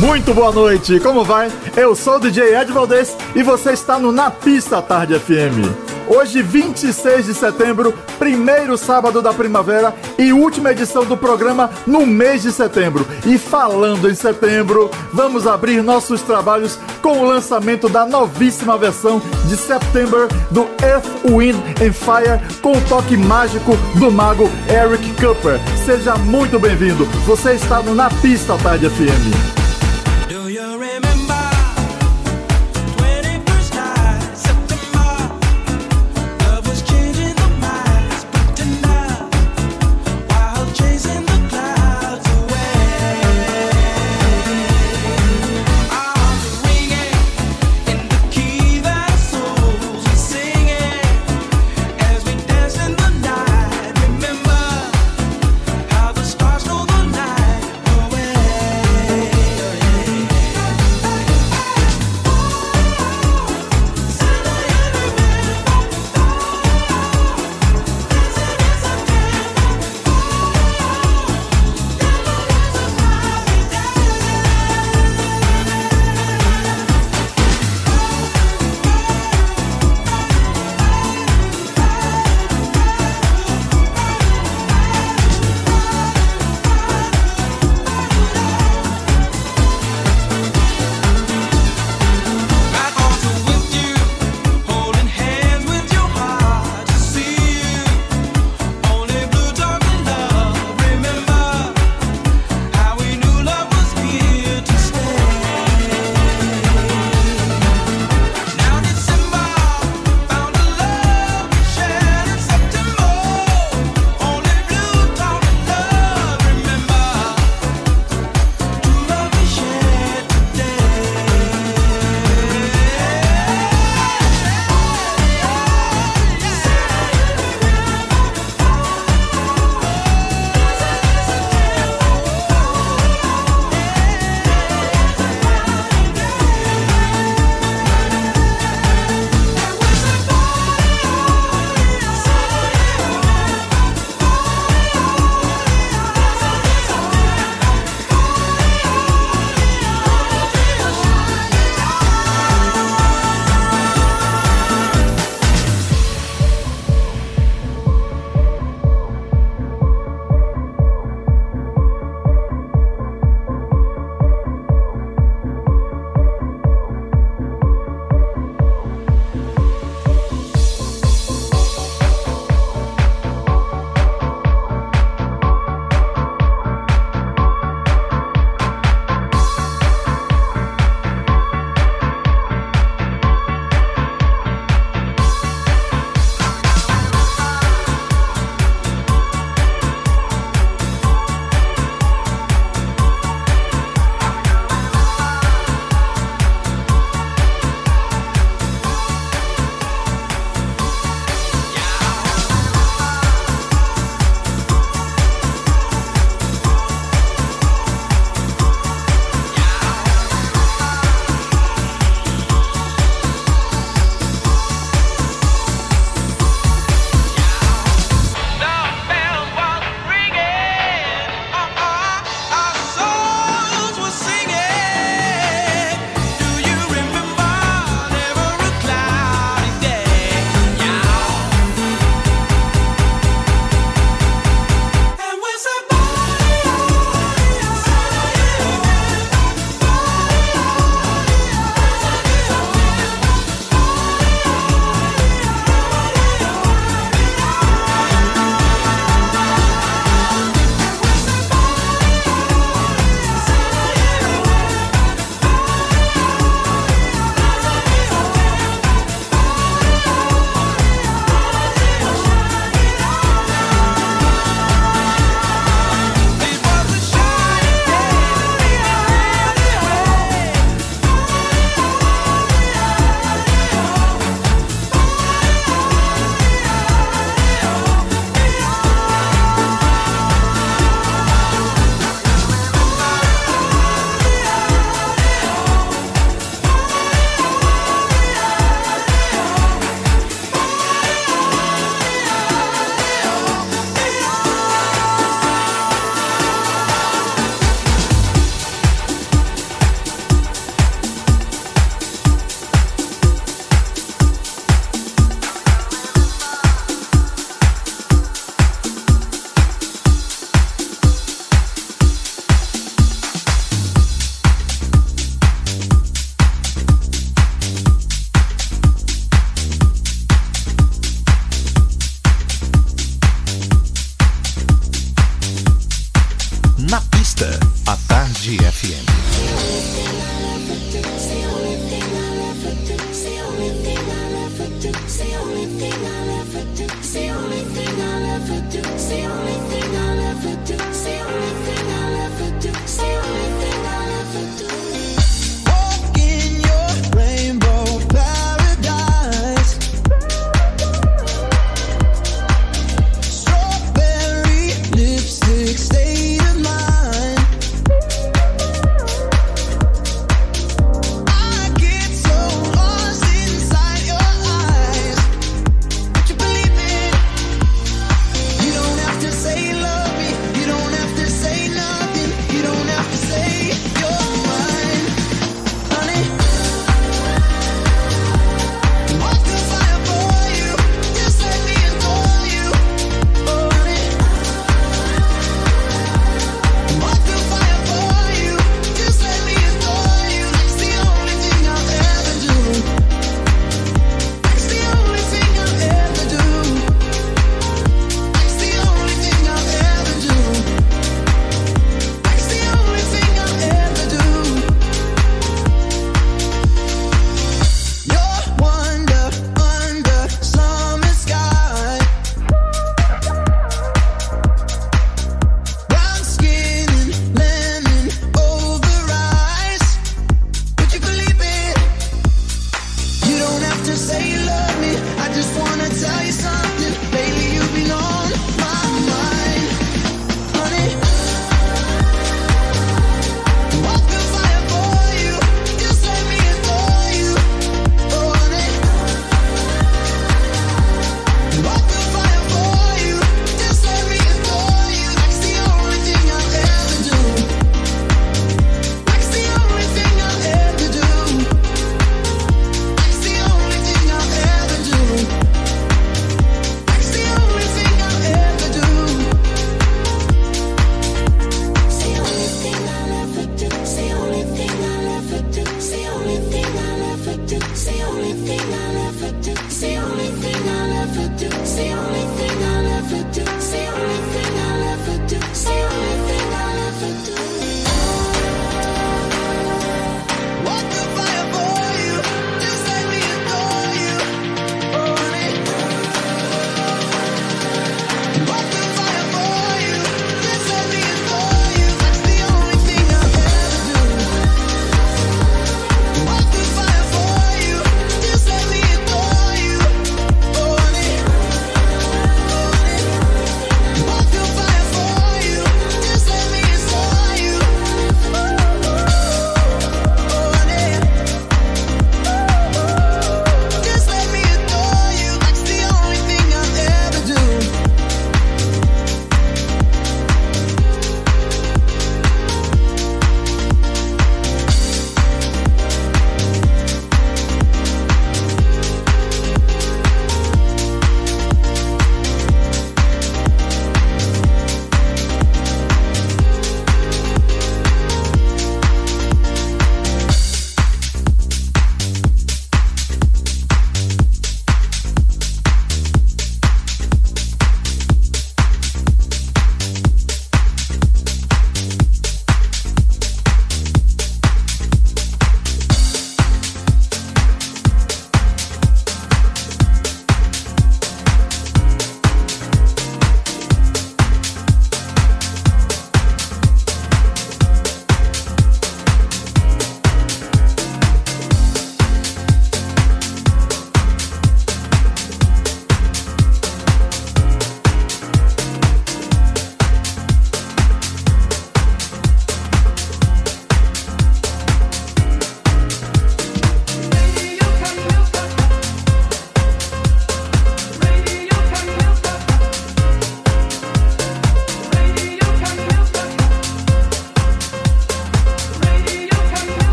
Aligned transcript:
Muito 0.00 0.32
boa 0.32 0.50
noite, 0.50 0.98
como 0.98 1.22
vai? 1.22 1.52
Eu 1.76 1.94
sou 1.94 2.16
o 2.16 2.18
DJ 2.18 2.56
Ed 2.56 2.72
Valdez 2.72 3.14
e 3.36 3.42
você 3.42 3.72
está 3.72 3.98
no 3.98 4.10
Na 4.10 4.30
Pista 4.30 4.80
Tarde 4.80 5.18
FM. 5.18 5.60
Hoje, 6.08 6.40
26 6.40 7.26
de 7.26 7.34
setembro, 7.34 7.92
primeiro 8.18 8.78
sábado 8.78 9.20
da 9.20 9.34
primavera 9.34 9.94
e 10.18 10.32
última 10.32 10.72
edição 10.72 11.04
do 11.04 11.18
programa 11.18 11.68
no 11.86 12.06
mês 12.06 12.40
de 12.40 12.50
setembro. 12.50 13.06
E 13.26 13.36
falando 13.36 14.10
em 14.10 14.14
setembro, 14.14 14.90
vamos 15.12 15.46
abrir 15.46 15.82
nossos 15.82 16.22
trabalhos 16.22 16.78
com 17.02 17.18
o 17.18 17.26
lançamento 17.26 17.86
da 17.86 18.06
novíssima 18.06 18.78
versão 18.78 19.20
de 19.44 19.56
September 19.56 20.28
do 20.50 20.62
Earth, 20.82 21.04
Wind 21.26 21.56
and 21.78 21.92
Fire 21.92 22.40
com 22.62 22.72
o 22.72 22.80
toque 22.88 23.18
mágico 23.18 23.76
do 23.96 24.10
mago 24.10 24.50
Eric 24.66 25.12
Cooper. 25.22 25.60
Seja 25.84 26.16
muito 26.16 26.58
bem-vindo. 26.58 27.04
Você 27.26 27.52
está 27.52 27.82
no 27.82 27.94
Na 27.94 28.08
Pista 28.08 28.56
Tarde 28.56 28.88
FM. 28.88 29.59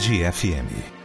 Tarde 0.00 0.24
FM. 0.24 0.99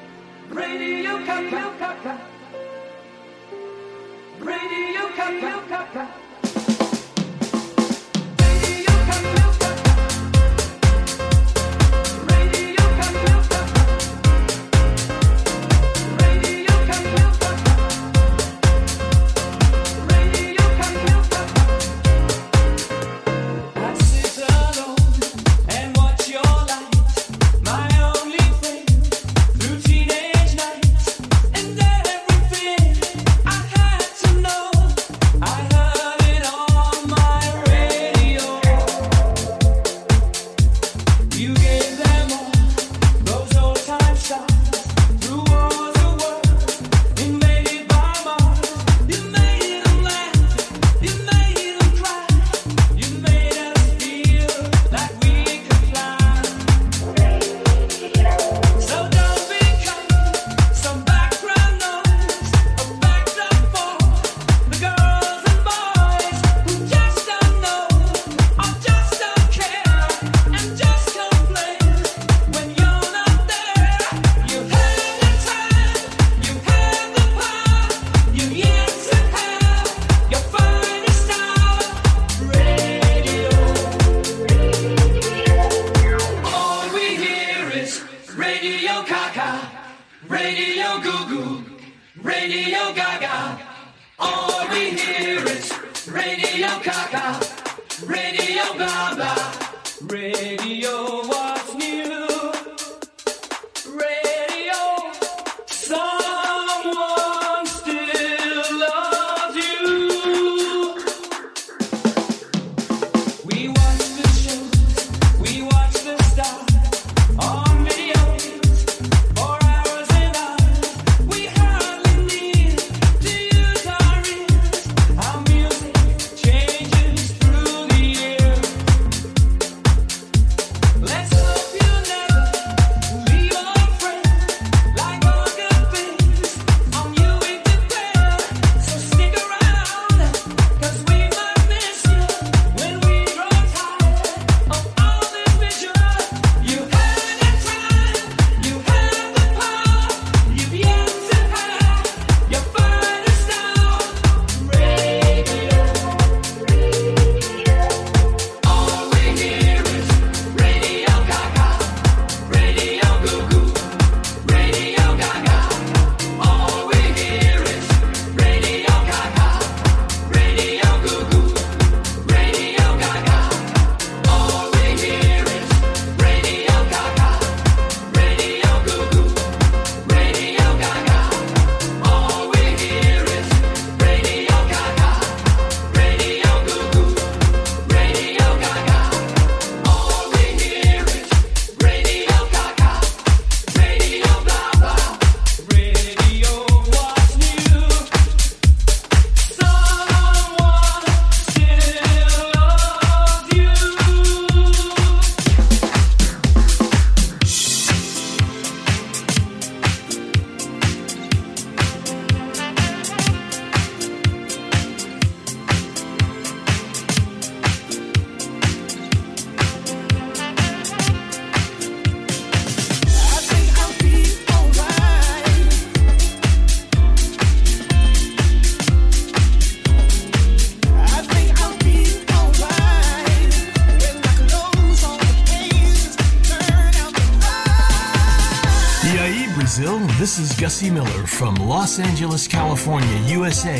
Gussie 240.57 240.89
Miller 240.89 241.27
from 241.27 241.55
Los 241.55 241.99
Angeles, 241.99 242.47
California, 242.47 243.17
USA. 243.27 243.79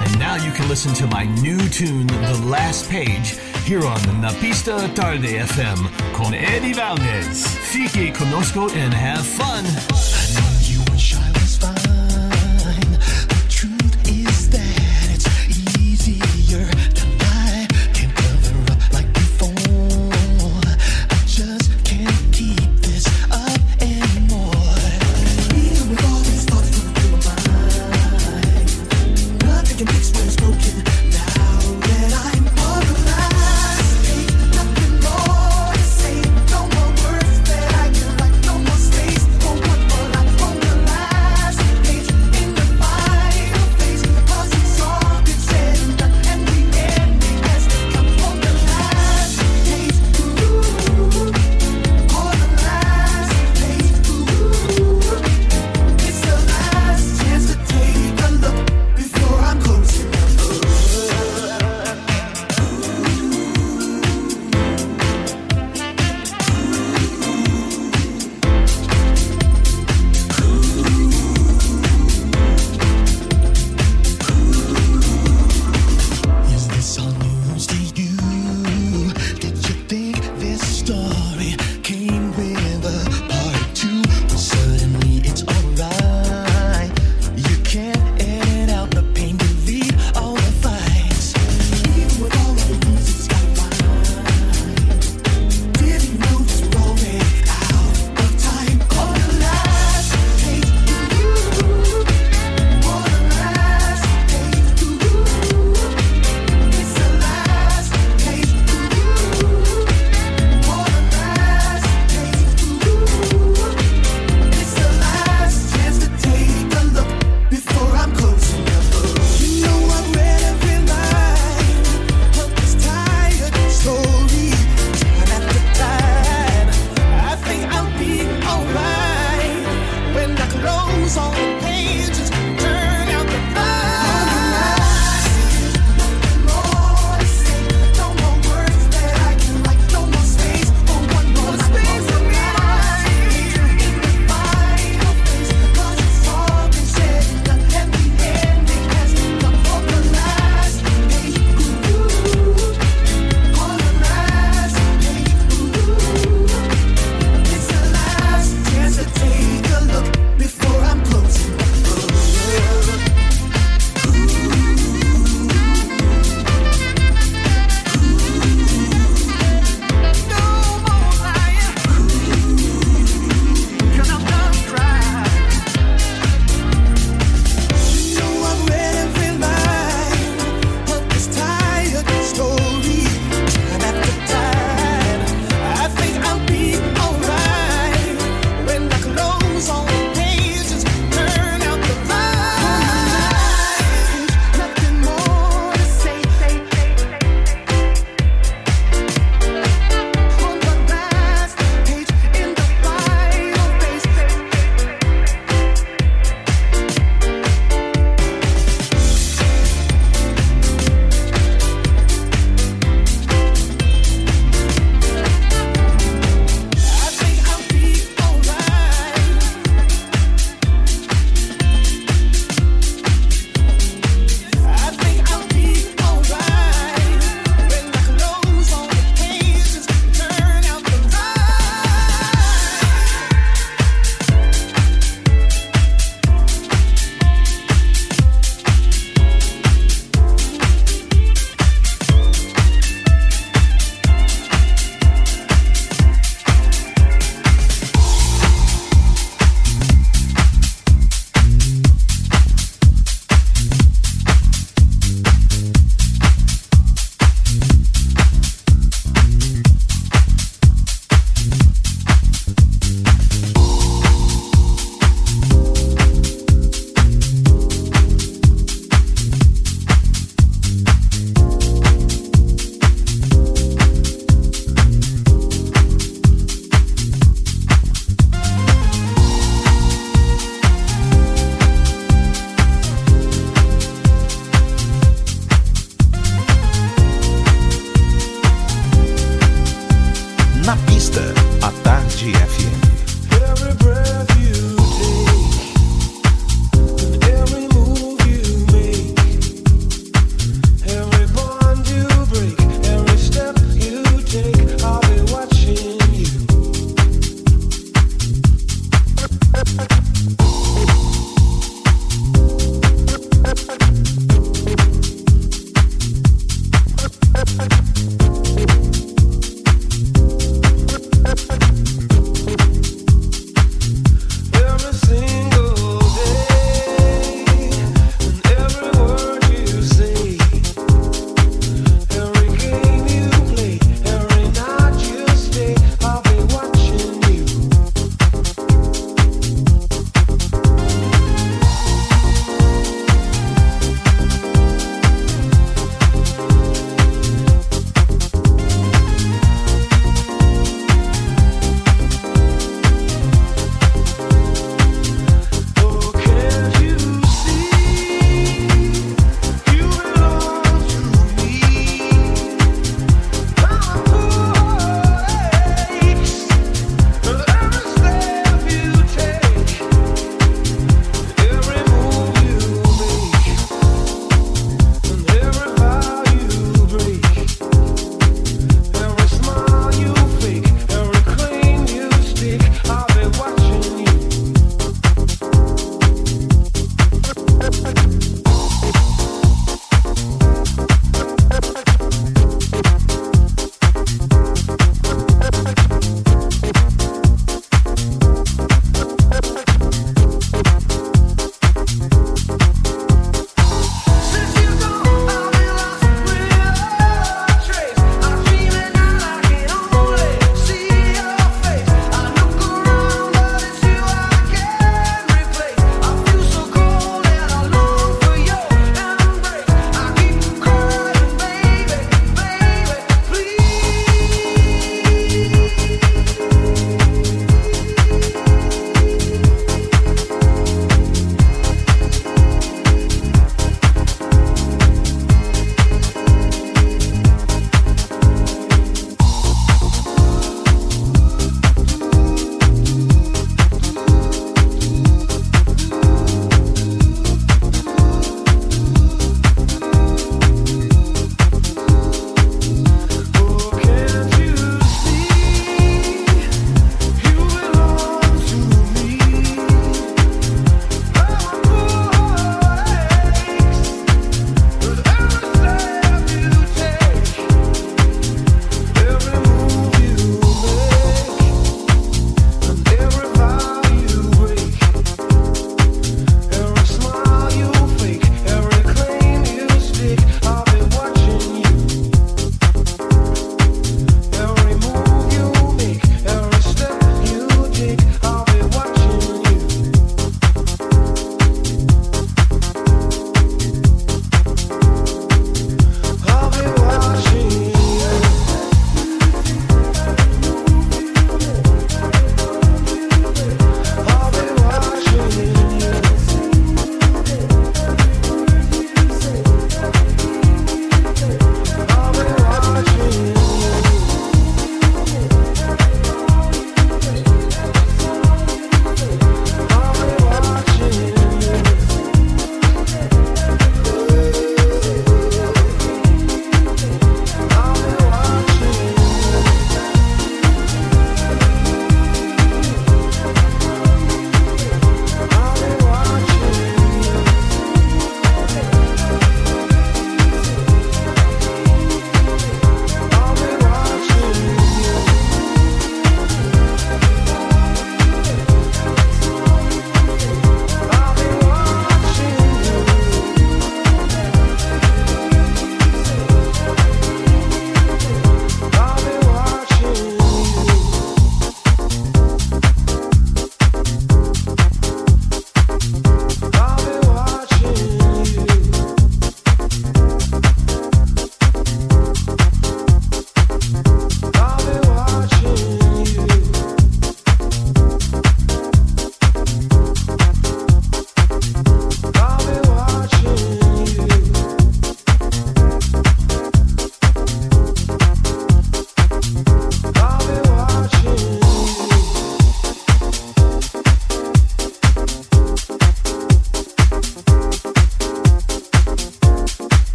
And 0.00 0.18
now 0.18 0.34
you 0.34 0.52
can 0.52 0.68
listen 0.68 0.92
to 0.94 1.06
my 1.06 1.24
new 1.40 1.58
tune, 1.68 2.06
The 2.08 2.42
Last 2.44 2.90
Page, 2.90 3.38
here 3.64 3.84
on 3.84 3.98
Napista 4.20 4.94
Tarde 4.94 5.38
FM 5.38 6.12
con 6.12 6.34
Eddie 6.34 6.74
Valdez. 6.74 7.46
Fique 7.46 8.12
conosco 8.12 8.68
and 8.70 8.92
have 8.92 9.24
fun. 9.24 9.64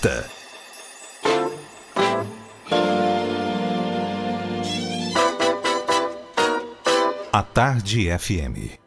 Pista. 0.00 0.30
A 7.32 7.42
Tarde 7.42 8.08
FM. 8.08 8.79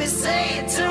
me 0.00 0.06
say 0.06 0.60
it 0.60 0.68
to 0.70 0.89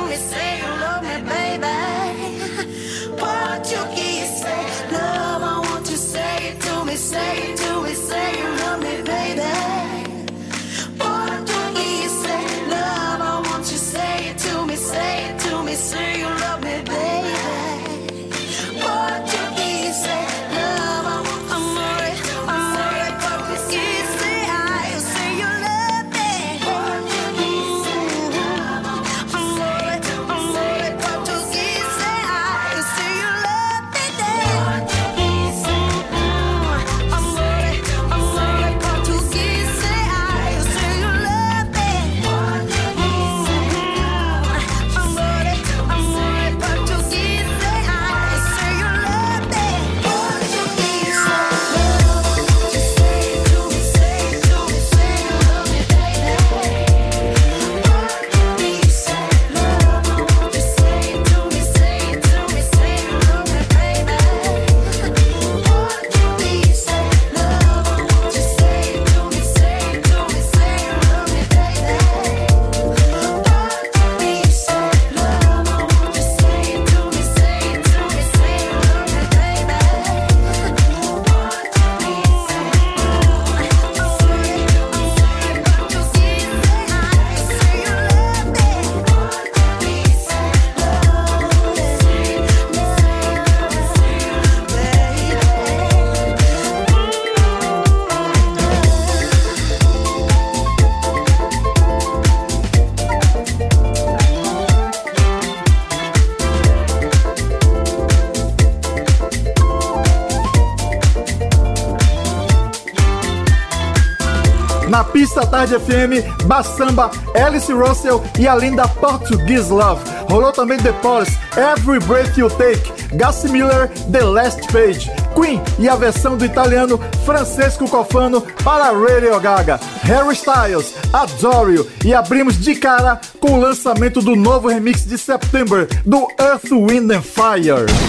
Tarde 115.69 115.86
FM, 115.86 116.45
Bassamba, 116.45 117.12
Alice 117.36 117.71
Russell 117.71 118.23
e 118.39 118.47
a 118.47 118.55
linda 118.55 118.88
Portuguese 118.88 119.71
Love. 119.71 120.01
Rolou 120.27 120.51
também 120.51 120.79
The 120.79 120.91
Police, 120.93 121.38
Every 121.55 121.99
Breath 121.99 122.38
You 122.38 122.49
Take, 122.49 123.15
Gassi 123.15 123.49
Miller, 123.49 123.88
The 124.12 124.23
Last 124.23 124.67
Page, 124.71 125.12
Queen 125.36 125.62
e 125.77 125.88
a 125.88 125.95
versão 125.95 126.38
do 126.38 126.45
italiano 126.45 126.99
Francesco 127.23 127.88
Cofano 127.88 128.41
para 128.63 128.91
Radio 128.91 129.39
Gaga, 129.39 129.79
Harry 130.01 130.34
Styles, 130.34 130.95
Adore 131.13 131.75
You 131.75 131.88
e 132.03 132.13
abrimos 132.13 132.60
de 132.60 132.75
cara 132.75 133.19
com 133.39 133.53
o 133.53 133.60
lançamento 133.60 134.21
do 134.21 134.36
novo 134.36 134.69
remix 134.69 135.05
de 135.05 135.17
September 135.17 135.88
do 136.05 136.27
Earth, 136.39 136.71
Wind 136.71 137.12
and 137.12 137.21
Fire. 137.21 138.08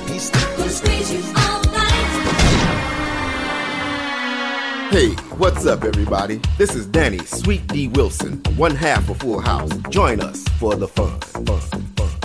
Hey, 4.91 5.11
what's 5.37 5.65
up, 5.65 5.85
everybody? 5.85 6.41
This 6.57 6.75
is 6.75 6.85
Danny 6.85 7.19
Sweet 7.19 7.65
D 7.67 7.87
Wilson, 7.87 8.41
one 8.57 8.75
half 8.75 9.09
of 9.09 9.17
Full 9.19 9.39
House. 9.39 9.71
Join 9.89 10.19
us 10.19 10.43
for 10.59 10.75
the 10.75 10.87
fun. 10.87 11.17
fun, 11.21 11.61
fun. 11.95 12.19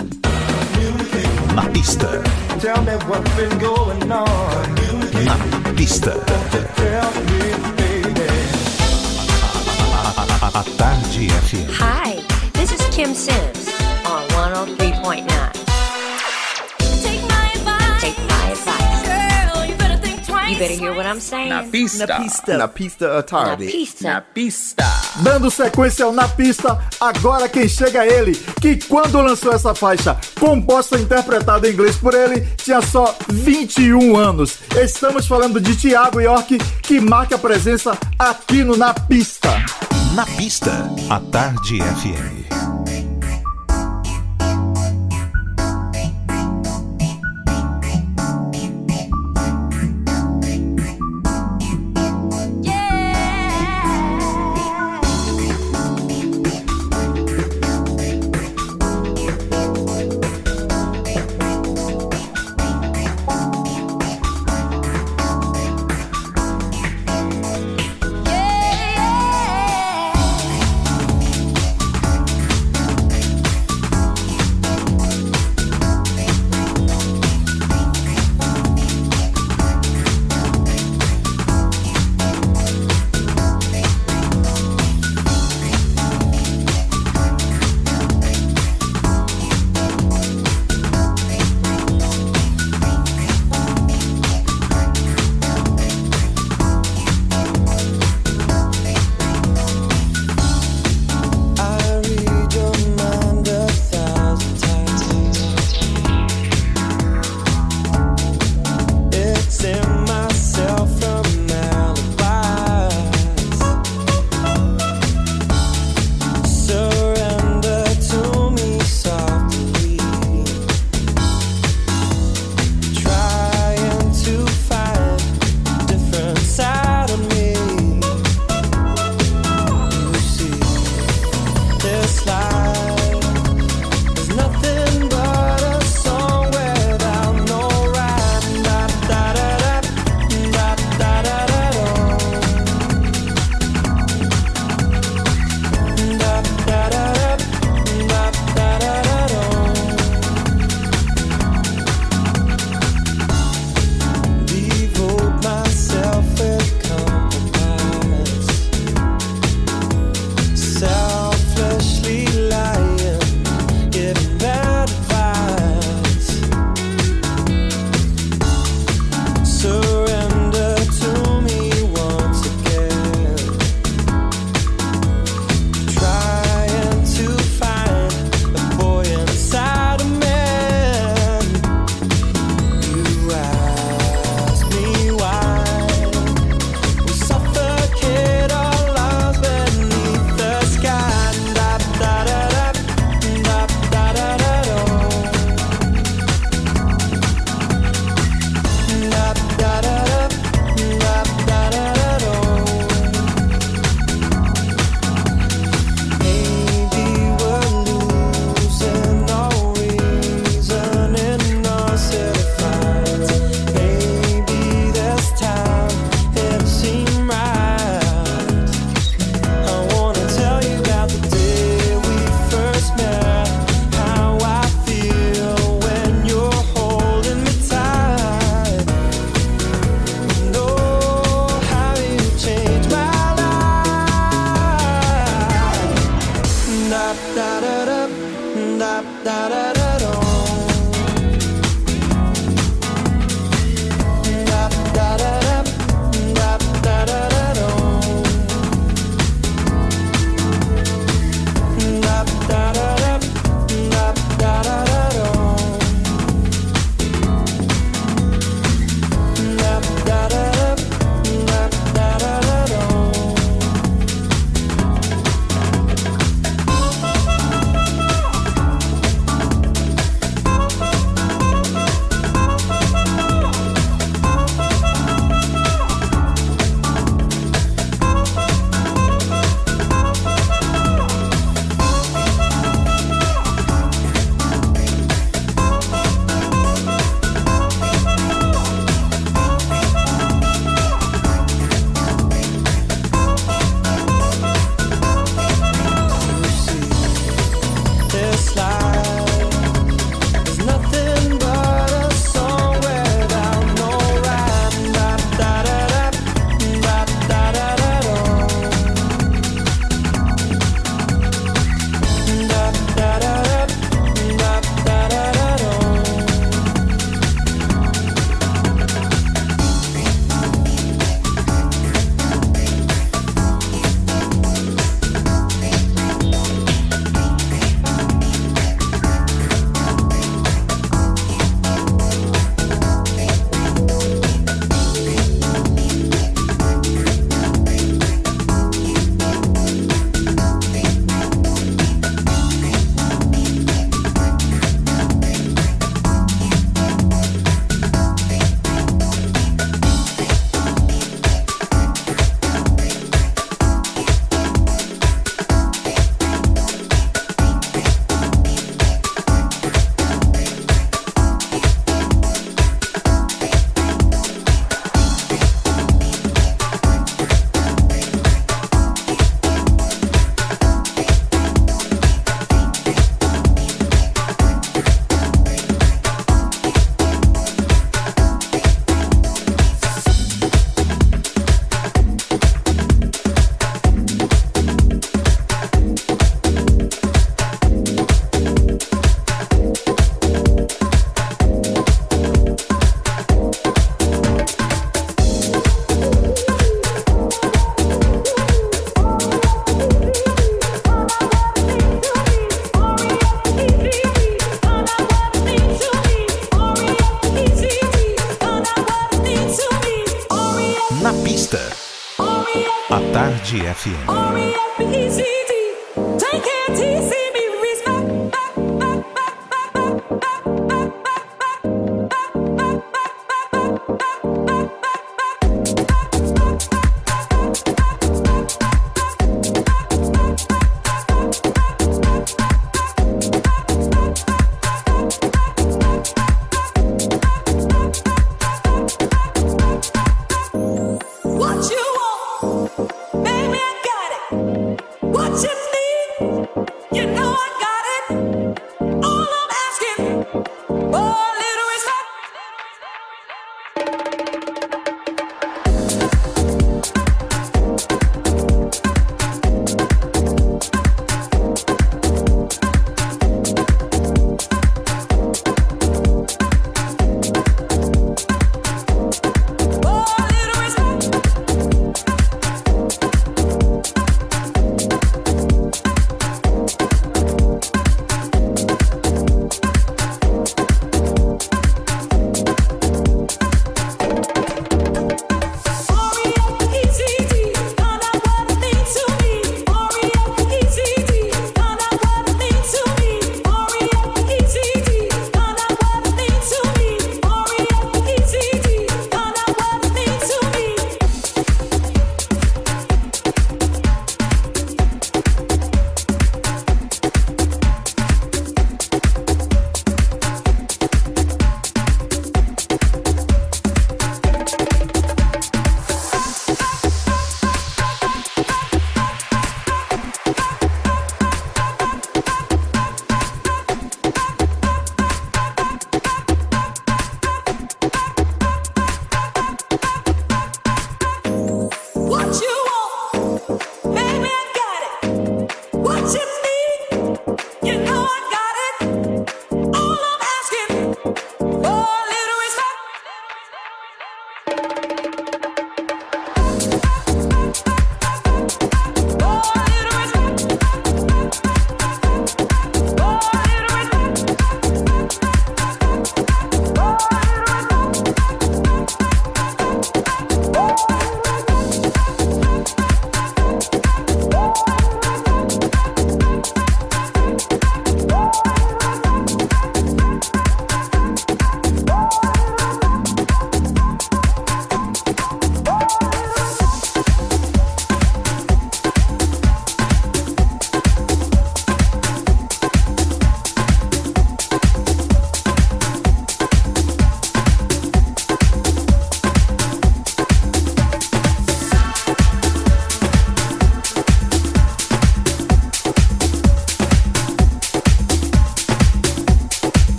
Na 1.55 1.65
pista, 1.71 2.21
Tell 2.59 2.81
me 2.83 2.91
what's 3.07 3.35
been 3.37 3.57
going 3.57 4.11
on. 4.11 4.75
na 5.25 5.73
pista. 5.75 6.11
Tell 6.75 7.11
me, 7.23 7.39
baby. 7.77 8.27
A 10.59 10.63
Tarde 10.77 11.27
FM. 11.47 11.69
Hi, 11.71 12.19
this 12.51 12.71
is 12.73 12.81
Kim 12.93 13.13
Sims 13.13 13.69
on 14.05 14.27
103.9. 14.29 15.66
You 20.47 20.57
better 20.57 20.75
hear 20.75 20.93
what 20.93 21.05
I'm 21.05 21.19
saying. 21.19 21.49
Na 21.49 21.63
Pista. 21.63 22.07
Na 22.07 22.19
pista. 22.19 22.57
Na 22.57 22.67
pista 22.67 23.05
à 23.11 23.15
Na 23.15 23.23
tarde. 23.23 23.65
Na 23.65 23.71
pista. 23.71 24.25
Pista. 24.33 24.83
Dando 25.17 25.51
sequência 25.51 26.05
ao 26.05 26.11
Na 26.11 26.27
Pista, 26.27 26.79
agora 26.99 27.49
quem 27.49 27.67
chega 27.67 28.05
é 28.05 28.19
ele, 28.19 28.35
que 28.61 28.77
quando 28.87 29.19
lançou 29.19 29.51
essa 29.51 29.73
faixa, 29.73 30.15
composta 30.39 30.97
e 30.97 31.01
interpretada 31.01 31.67
em 31.67 31.73
inglês 31.73 31.97
por 31.97 32.13
ele, 32.13 32.41
tinha 32.57 32.81
só 32.81 33.15
21 33.29 34.15
anos. 34.15 34.59
Estamos 34.75 35.27
falando 35.27 35.59
de 35.59 35.75
Thiago 35.75 36.21
York, 36.21 36.57
que 36.83 36.99
marca 36.99 37.37
presença 37.37 37.97
aqui 38.17 38.63
no 38.63 38.77
Na 38.77 38.93
Pista. 38.93 39.49
Na 40.13 40.25
pista, 40.25 40.89
a 41.09 41.19
Tarde 41.19 41.79
FM. 41.81 43.06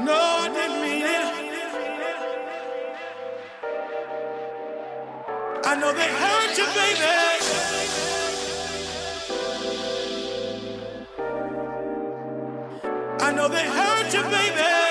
No, 0.00 0.48
didn't 0.54 0.80
mean 0.80 1.02
it. 1.02 1.32
I 5.64 5.76
know 5.78 5.92
they 5.92 6.08
hurt 6.08 6.56
you, 6.56 6.66
baby. 6.80 7.12
I 13.20 13.32
know 13.32 13.48
they 13.48 13.66
hurt 13.68 14.14
you, 14.14 14.22
baby. 14.30 14.81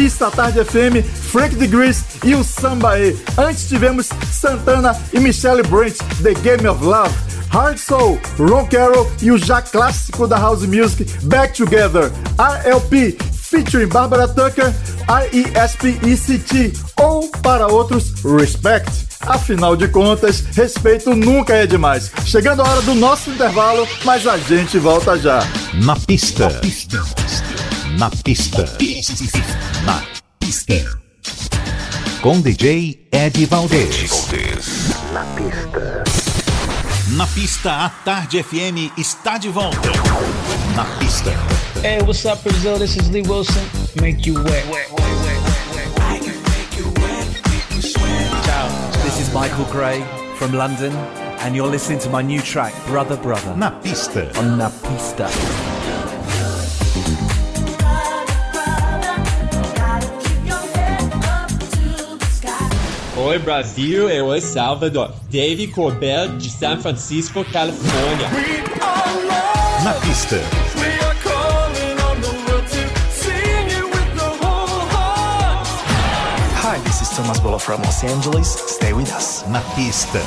Pista 0.00 0.28
à 0.28 0.30
tarde 0.30 0.64
FM, 0.64 1.04
Frank 1.30 1.54
Degrees 1.56 2.02
e 2.24 2.34
o 2.34 2.42
Sambaê. 2.42 3.14
Antes 3.36 3.68
tivemos 3.68 4.08
Santana 4.32 4.98
e 5.12 5.20
Michelle 5.20 5.62
Branch, 5.62 5.94
The 6.22 6.32
Game 6.32 6.66
of 6.66 6.82
Love. 6.82 7.14
Hard 7.50 7.76
Soul, 7.76 8.18
Ron 8.38 8.64
Carroll 8.64 9.12
e 9.20 9.30
o 9.30 9.36
já 9.36 9.60
clássico 9.60 10.26
da 10.26 10.38
House 10.38 10.62
Music, 10.62 11.04
Back 11.24 11.54
Together. 11.54 12.10
RLP, 12.38 13.18
featuring 13.42 13.88
Barbara 13.88 14.26
Tucker, 14.26 14.72
R-E-S-P-E-C-T, 15.06 16.72
ou 16.96 17.28
para 17.42 17.66
outros, 17.66 18.14
Respect. 18.24 18.90
Afinal 19.20 19.76
de 19.76 19.86
contas, 19.88 20.42
respeito 20.54 21.14
nunca 21.14 21.52
é 21.52 21.66
demais. 21.66 22.10
Chegando 22.24 22.62
a 22.62 22.68
hora 22.70 22.80
do 22.80 22.94
nosso 22.94 23.28
intervalo, 23.28 23.86
mas 24.02 24.26
a 24.26 24.38
gente 24.38 24.78
volta 24.78 25.18
já. 25.18 25.40
Na 25.74 25.94
pista. 25.94 26.48
Na 26.48 26.60
pista. 26.60 27.04
Na 27.98 28.10
pista. 28.10 28.64
Na 29.84 30.02
pista. 30.38 30.74
Com 32.20 32.40
DJ 32.40 33.08
Ed 33.12 33.46
Valdez. 33.46 34.28
Na 35.12 35.24
pista. 35.24 36.04
Na 37.16 37.26
pista, 37.26 37.72
a 37.86 37.88
Tarde 37.88 38.42
FM 38.42 38.92
está 38.96 39.38
de 39.38 39.48
volta. 39.48 39.88
Na 40.76 40.84
pista. 40.98 41.30
Hey, 41.82 42.00
what's 42.02 42.24
up, 42.24 42.42
Brazil? 42.42 42.78
This 42.78 42.96
is 42.96 43.08
Lee 43.10 43.22
Wilson. 43.22 43.62
Make 44.00 44.28
you 44.28 44.42
wet. 44.44 44.64
Ciao. 48.44 48.68
This 49.02 49.20
is 49.20 49.32
Michael 49.32 49.64
Gray 49.72 50.02
from 50.36 50.52
London, 50.52 50.92
and 51.40 51.56
you're 51.56 51.70
listening 51.70 51.98
to 52.00 52.10
my 52.10 52.22
new 52.22 52.40
track, 52.42 52.74
Brother 52.86 53.16
Brother. 53.16 53.56
Na 53.56 53.70
pista. 53.70 54.30
On 54.38 54.56
Na 54.56 54.68
Pista. 54.68 55.28
Oi 63.30 63.38
Brasil 63.38 64.10
e 64.10 64.20
oi 64.20 64.40
Salvador. 64.40 65.14
Dave 65.30 65.68
Corbell 65.68 66.36
de 66.36 66.50
San 66.50 66.80
Francisco, 66.80 67.44
Califórnia. 67.44 68.28
Na 69.84 69.94
pista. 69.94 70.34
Hi, 76.56 76.78
this 76.82 77.02
is 77.02 77.08
Thomas 77.10 77.38
Bolo 77.38 77.58
from 77.58 77.80
Los 77.82 78.02
Angeles. 78.02 78.48
Stay 78.66 78.92
with 78.92 79.12
us. 79.12 79.44
Na 79.46 79.60
pista. 79.76 80.18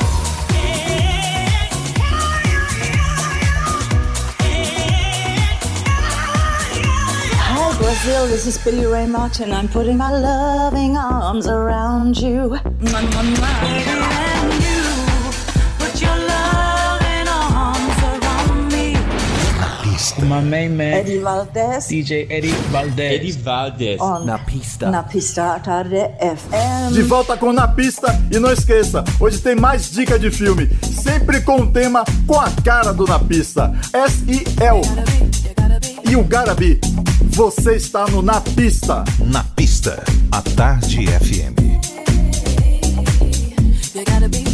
Brazil. 7.93 8.25
This 8.25 8.47
is 8.47 8.57
Billy 8.57 8.87
Ray 8.87 9.05
Martin. 9.05 9.53
I'm 9.53 9.67
putting 9.67 9.97
my 9.97 10.09
loving 10.09 10.97
arms 10.97 11.45
around 11.45 12.17
you. 12.17 12.49
Mwah, 12.49 13.03
mwah, 13.05 13.25
mwah. 13.37 13.63
And 13.69 14.53
you 14.65 14.81
put 15.77 16.01
your 16.01 16.17
loving 16.31 17.27
arms 17.29 17.99
around 18.09 18.73
me. 18.73 18.97
My 20.27 20.41
main 20.41 20.75
man, 20.75 20.93
Eddie 20.93 21.19
Valdez. 21.19 21.87
DJ 21.87 22.25
Eddie 22.31 22.55
Valdez. 22.71 23.13
Eddie 23.13 23.31
Valdez. 23.31 24.01
On 24.01 24.25
Na 24.25 24.39
Pista. 24.39 24.89
Na 24.89 25.03
pista 25.03 25.59
tarde 25.59 26.01
FM. 26.19 26.93
De 26.93 27.03
volta 27.03 27.37
com 27.37 27.53
Na 27.53 27.67
Pista 27.67 28.07
e 28.31 28.39
não 28.39 28.51
esqueça, 28.51 29.03
hoje 29.19 29.37
tem 29.37 29.55
mais 29.55 29.91
dica 29.91 30.17
de 30.17 30.31
filme, 30.31 30.67
sempre 30.81 31.41
com 31.41 31.57
um 31.57 31.71
tema 31.71 32.03
com 32.25 32.39
a 32.39 32.49
cara 32.63 32.91
do 32.91 33.05
Na 33.05 33.19
Pista. 33.19 33.71
S-I-L. 33.93 34.81
E 36.09 36.15
o 36.15 36.23
Garabi. 36.23 36.79
Você 37.33 37.77
está 37.77 38.05
no 38.09 38.21
Na 38.21 38.39
Pista. 38.39 39.03
Na 39.19 39.43
pista, 39.43 40.03
a 40.31 40.39
Tarde 40.39 41.07
FM. 41.07 41.57
You 43.95 44.05
gotta 44.05 44.29
be 44.29 44.52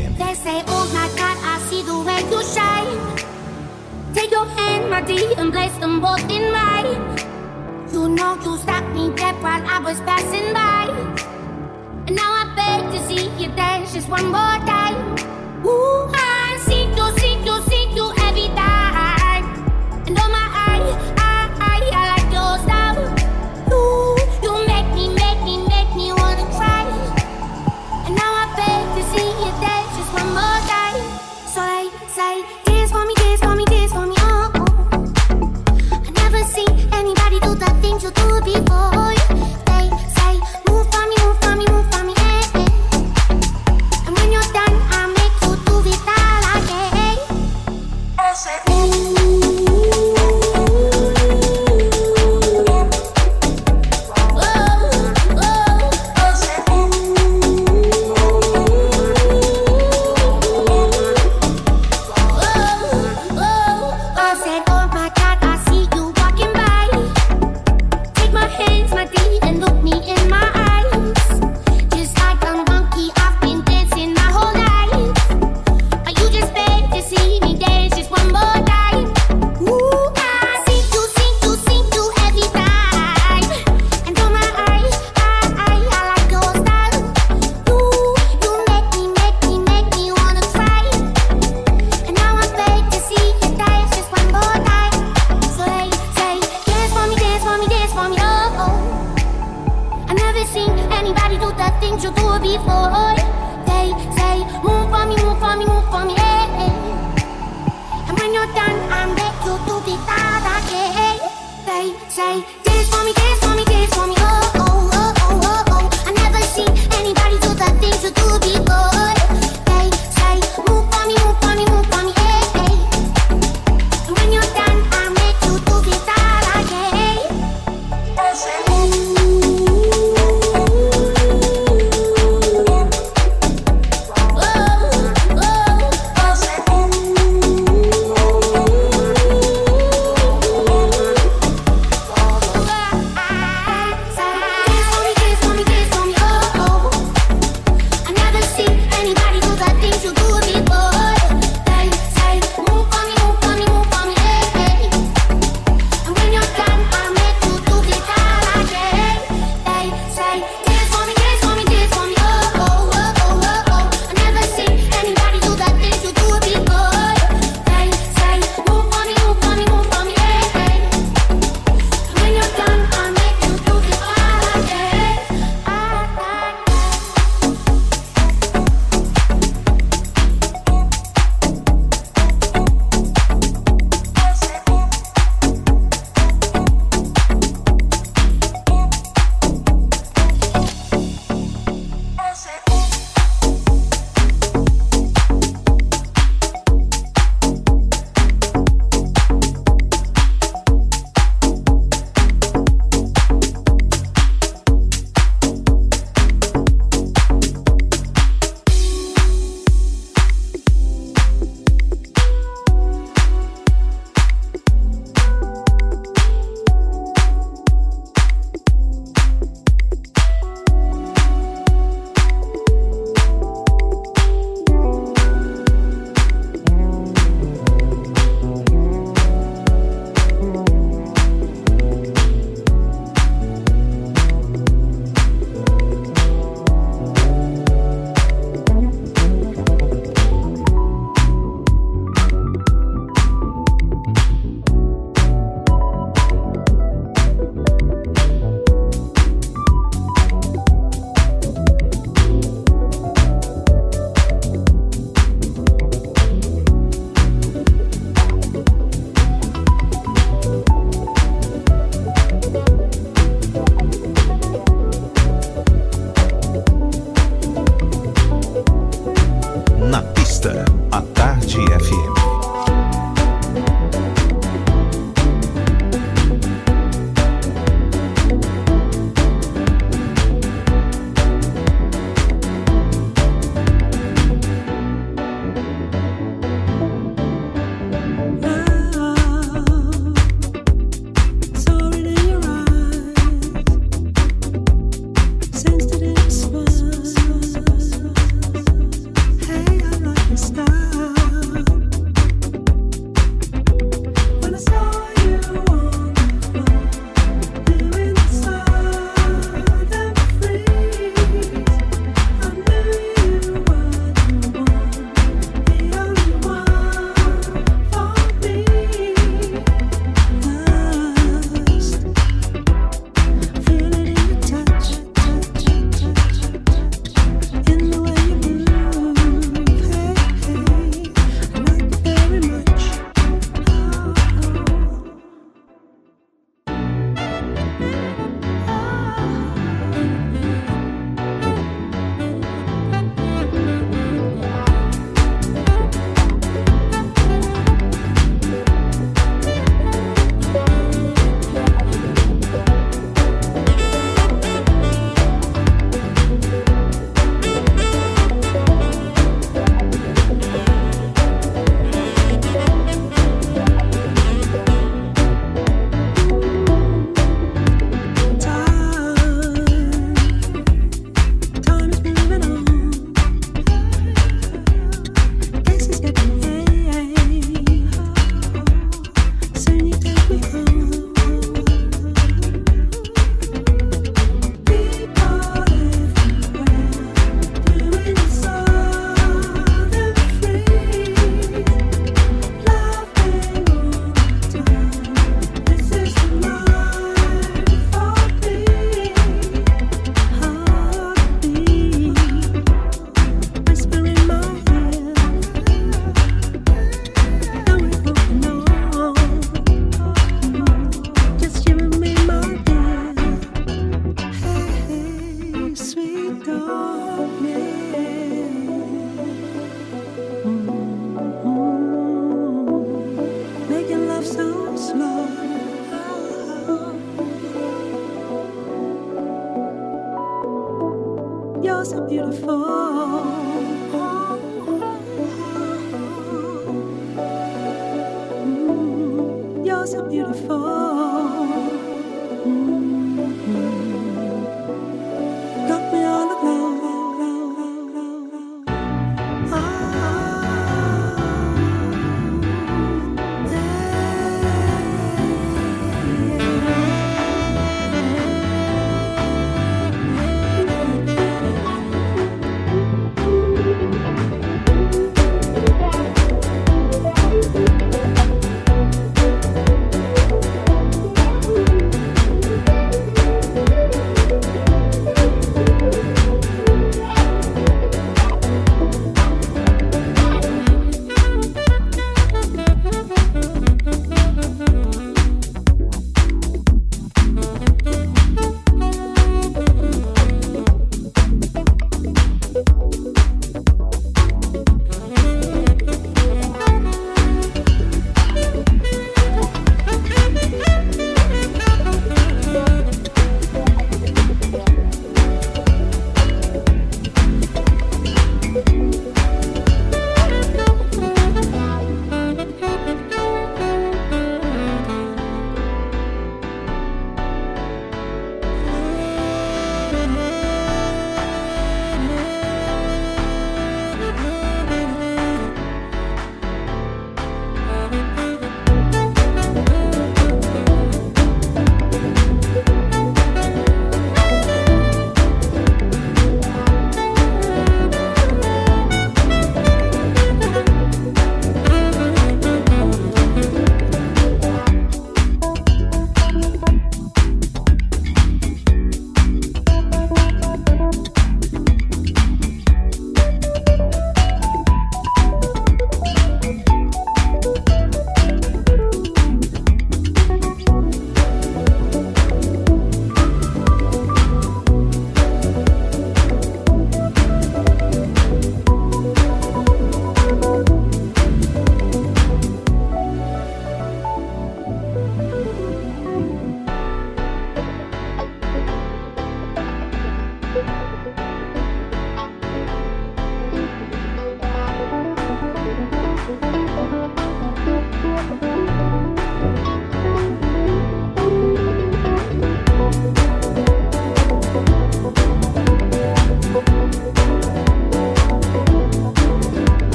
FM. 0.00 0.21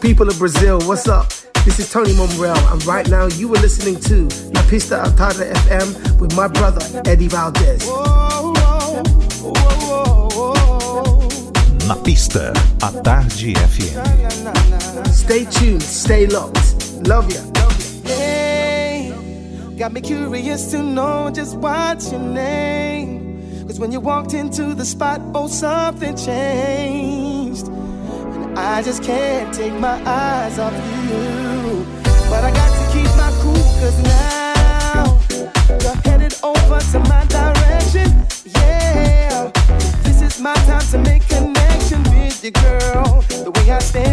People 0.00 0.28
of 0.28 0.38
Brazil, 0.38 0.78
what's 0.86 1.08
up? 1.08 1.28
This 1.64 1.78
is 1.78 1.92
Tony 1.92 2.12
Momrell, 2.12 2.56
and 2.72 2.84
right 2.86 3.06
now 3.08 3.26
you 3.26 3.54
are 3.54 3.60
listening 3.60 4.00
to 4.00 4.24
La 4.54 4.62
Pista 4.62 4.96
Altada 4.96 5.52
FM 5.52 6.18
with 6.18 6.34
my 6.34 6.48
brother 6.48 6.80
Eddie 7.04 7.28
Valdez. 7.28 7.86
Na 11.86 11.94
pista, 12.02 12.52
a 12.82 13.02
Tarde 13.02 13.52
FM. 13.54 15.06
Stay 15.08 15.44
tuned, 15.44 15.82
stay 15.82 16.26
locked. 16.26 17.06
Love 17.06 17.30
ya. 17.30 17.40
Hey, 18.04 19.12
got 19.76 19.92
me 19.92 20.00
curious 20.00 20.70
to 20.70 20.82
know 20.82 21.30
just 21.30 21.56
what's 21.58 22.10
your 22.10 22.22
name. 22.22 23.66
Cause 23.66 23.78
when 23.78 23.92
you 23.92 24.00
walked 24.00 24.32
into 24.32 24.74
the 24.74 24.84
spot, 24.84 25.20
oh, 25.34 25.46
something 25.46 26.16
changed. 26.16 27.19
I 28.62 28.82
just 28.82 29.02
can't 29.02 29.54
take 29.54 29.72
my 29.72 30.02
eyes 30.04 30.58
off 30.58 30.74
you. 30.74 31.86
But 32.28 32.44
I 32.44 32.50
got 32.52 32.70
to 32.78 32.84
keep 32.92 33.10
my 33.16 33.30
cool, 33.40 33.54
cause 33.80 33.98
now 34.02 35.18
you're 35.82 36.00
headed 36.04 36.34
over 36.42 36.78
to 36.92 36.98
my 37.08 37.24
direction. 37.24 38.26
Yeah, 38.44 39.50
this 40.02 40.20
is 40.20 40.40
my 40.40 40.54
time 40.68 40.86
to 40.92 40.98
make 40.98 41.26
connection 41.26 42.02
with 42.12 42.44
you, 42.44 42.50
girl. 42.50 43.24
The 43.28 43.50
way 43.50 43.70
I 43.70 43.78
stare, 43.78 44.09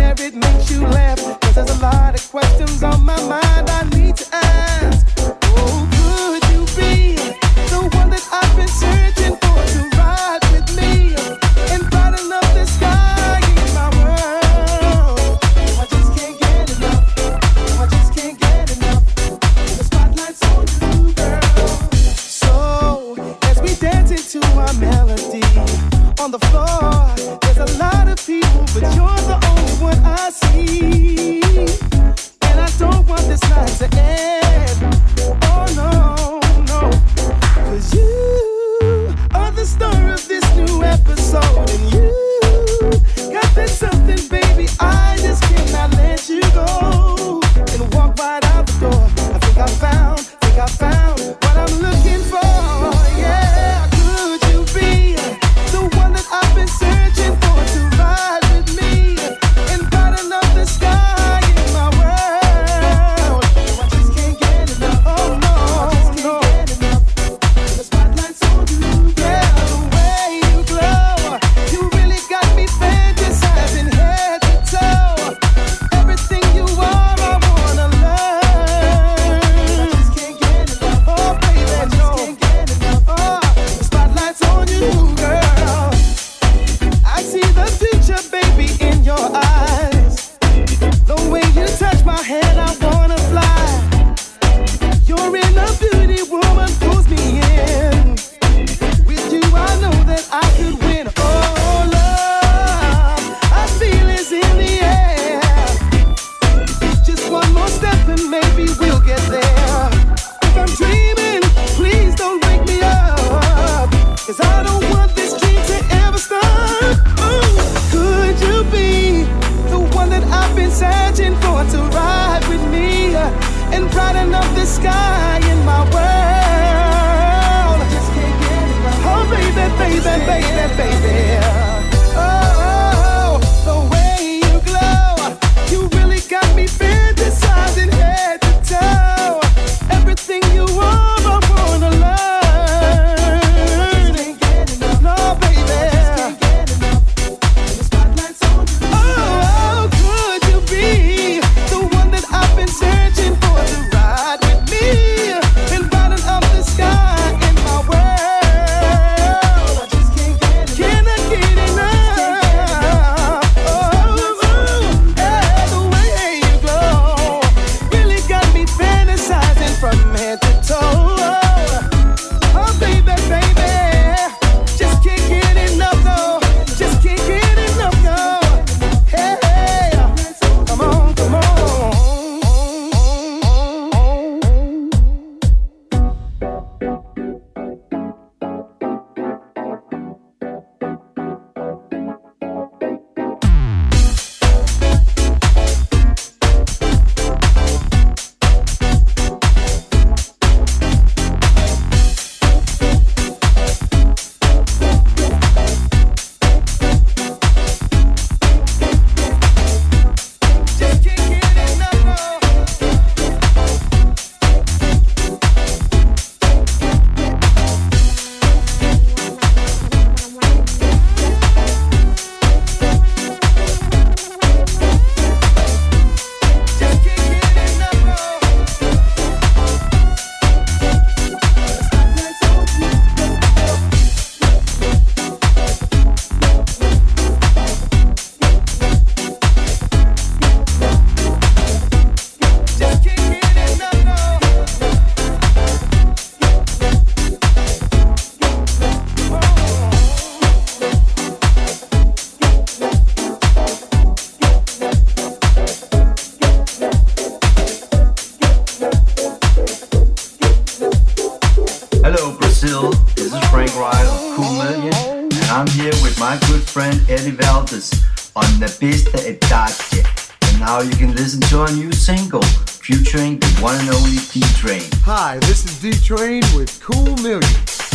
single 271.97 272.41
featuring 272.67 273.39
the 273.39 273.47
one 273.59 273.75
and 273.79 273.89
only 273.89 274.17
D 274.31 274.41
Train. 274.55 274.83
Hi, 275.03 275.39
this 275.39 275.65
is 275.65 275.81
D 275.81 275.91
Train 275.91 276.43
with 276.55 276.79
Cool 276.81 277.15
Million, 277.17 277.43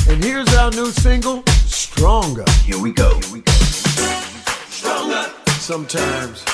and 0.09 0.23
here's 0.23 0.53
our 0.55 0.71
new 0.73 0.91
single, 0.91 1.43
Stronger. 1.67 2.45
Here 2.65 2.79
we 2.79 2.93
go. 2.93 3.19
Here 3.21 3.33
we 3.33 3.41
go. 3.41 3.53
Stronger. 4.69 5.31
Sometimes 5.59 6.45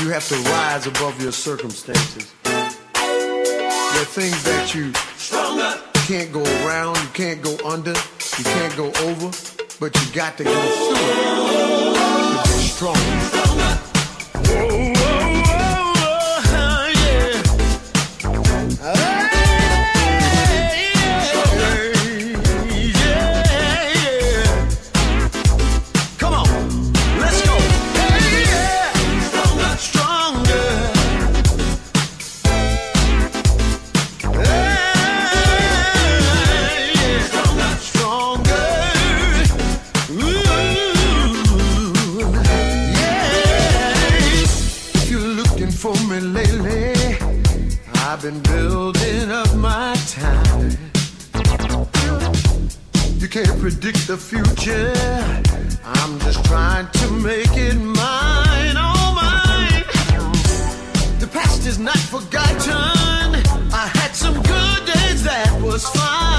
you 0.00 0.10
have 0.10 0.28
to 0.28 0.36
rise 0.50 0.86
above 0.86 1.20
your 1.22 1.32
circumstances. 1.32 2.32
The 2.42 4.04
things 4.06 4.42
that 4.44 4.74
you 4.74 4.92
Stronger. 5.16 5.80
can't 6.06 6.32
go 6.32 6.42
around, 6.64 6.96
you 6.96 7.08
can't 7.14 7.40
go 7.40 7.56
under, 7.64 7.94
you 8.38 8.44
can't 8.44 8.76
go 8.76 8.88
over, 9.04 9.30
but 9.78 9.94
you 9.94 10.12
got 10.12 10.36
to 10.38 10.44
go 10.44 10.50
through 10.52 10.96
it. 10.96 11.90
Stronger. 12.60 13.20
Stronger. 13.30 13.78
Whoa. 14.52 14.99
I've 48.22 48.34
been 48.34 48.42
building 48.42 49.30
up 49.30 49.54
my 49.54 49.96
time. 50.08 50.76
You 53.16 53.28
can't 53.28 53.58
predict 53.58 54.06
the 54.08 54.18
future. 54.18 54.92
I'm 55.86 56.18
just 56.20 56.44
trying 56.44 56.86
to 56.90 57.10
make 57.12 57.56
it 57.56 57.76
mine, 57.76 58.76
all 58.76 58.92
oh 58.94 59.14
mine. 59.14 59.84
The 61.18 61.28
past 61.32 61.66
is 61.66 61.78
not 61.78 61.96
forgotten. 61.96 63.40
I 63.72 63.90
had 63.94 64.14
some 64.14 64.34
good 64.34 64.84
days 64.84 65.24
that 65.24 65.58
was 65.62 65.88
fine. 65.88 66.29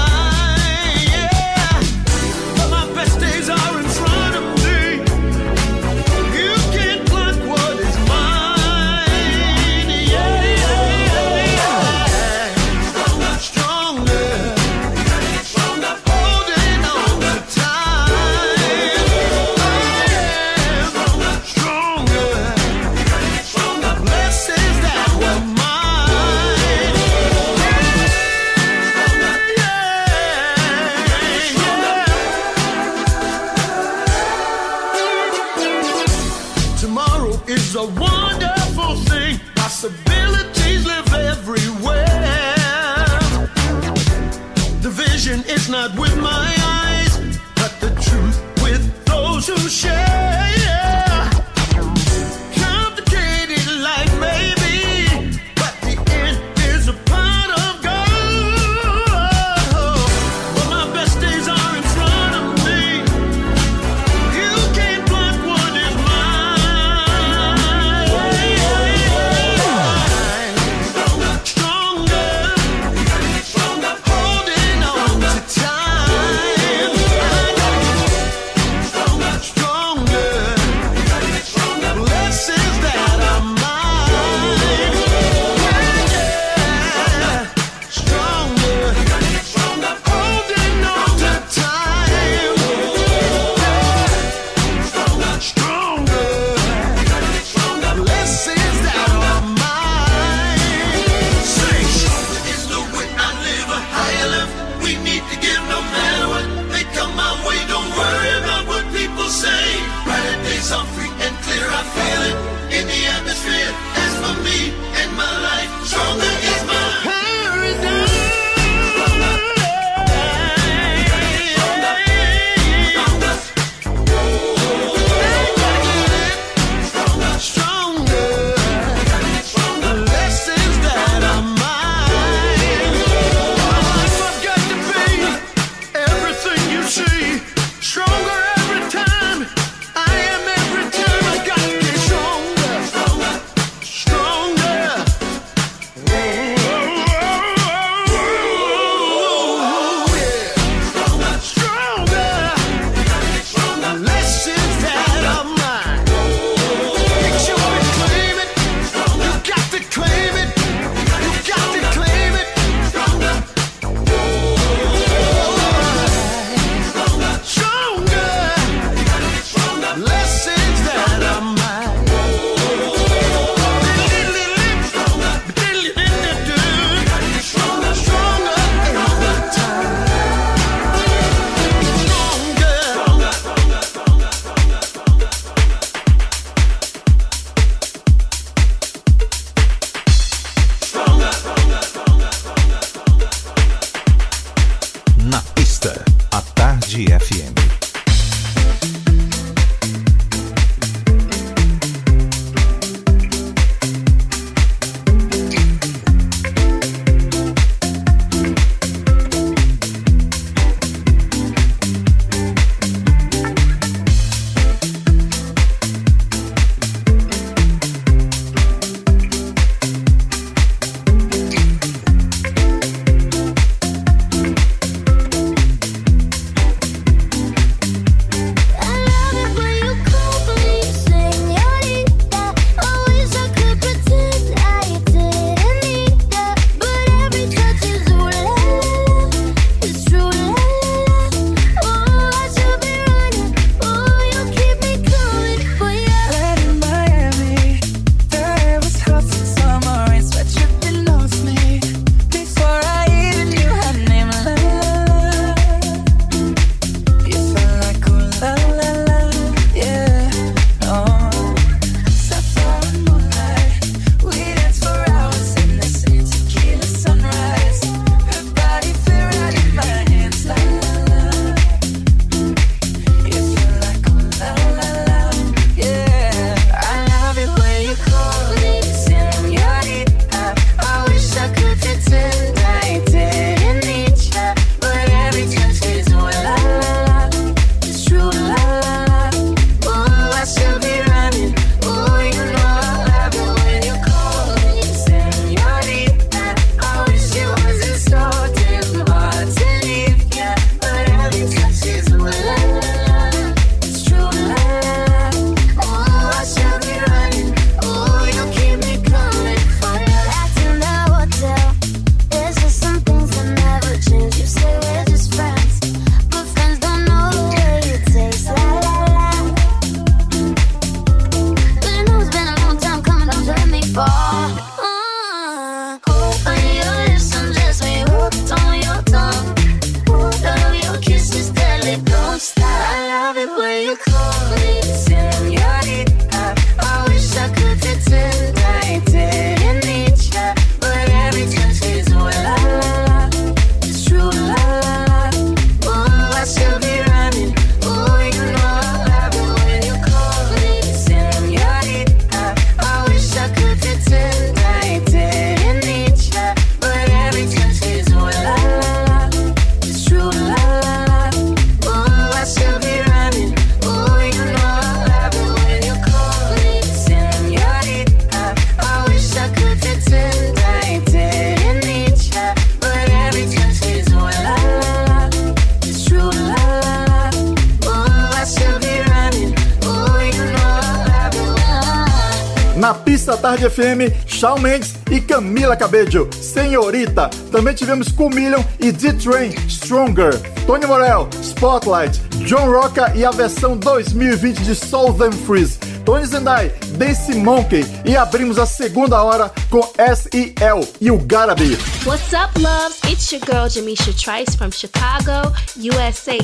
Tarde 383.42 383.68
FM, 383.68 384.14
Shawn 384.24 384.60
Mendes 384.60 384.94
e 385.10 385.20
Camila 385.20 385.76
Cabello, 385.76 386.30
Senhorita. 386.32 387.28
Também 387.50 387.74
tivemos 387.74 388.08
Million 388.32 388.62
e 388.78 388.92
D-Train, 388.92 389.50
Stronger. 389.68 390.38
Tony 390.64 390.86
Morel, 390.86 391.28
Spotlight, 391.42 392.20
John 392.46 392.70
Rocca 392.70 393.12
e 393.16 393.24
a 393.24 393.32
versão 393.32 393.76
2020 393.76 394.58
de 394.60 394.76
Southern 394.76 395.32
Freeze. 395.32 395.76
Tony 396.04 396.24
Zendai, 396.24 396.68
Dance 396.96 397.34
Monkey 397.34 397.84
e 398.04 398.16
abrimos 398.16 398.58
a 398.58 398.66
segunda 398.66 399.20
hora 399.20 399.50
com 399.68 399.92
S.E.L. 399.98 400.88
e 401.00 401.10
o 401.10 401.18
Gotta 401.18 401.56
Be. 401.56 401.76
What's 402.06 402.32
up, 402.32 402.56
loves? 402.60 403.00
It's 403.10 403.32
your 403.32 403.40
girl 403.44 403.68
Jamisha 403.68 404.12
Trice 404.16 404.56
from 404.56 404.70
Chicago, 404.70 405.52
USA. 405.76 406.38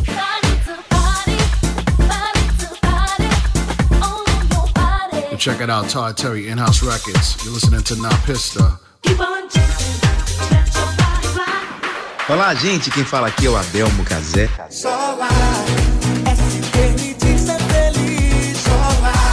Check 5.39 5.60
it 5.60 5.70
out, 5.70 5.89
Todd 5.89 6.16
Terry, 6.16 6.48
In-House 6.48 6.82
Records. 6.82 7.36
You're 7.44 7.55
listening 7.55 7.82
to 7.85 7.94
Na 8.02 8.10
Pista. 8.27 8.77
Olá, 12.28 12.55
gente. 12.56 12.90
Quem 12.90 13.05
fala 13.05 13.28
aqui 13.28 13.47
é 13.47 13.51
o 13.51 13.56
Adelmo 13.56 14.05
Cazé. 14.05 14.51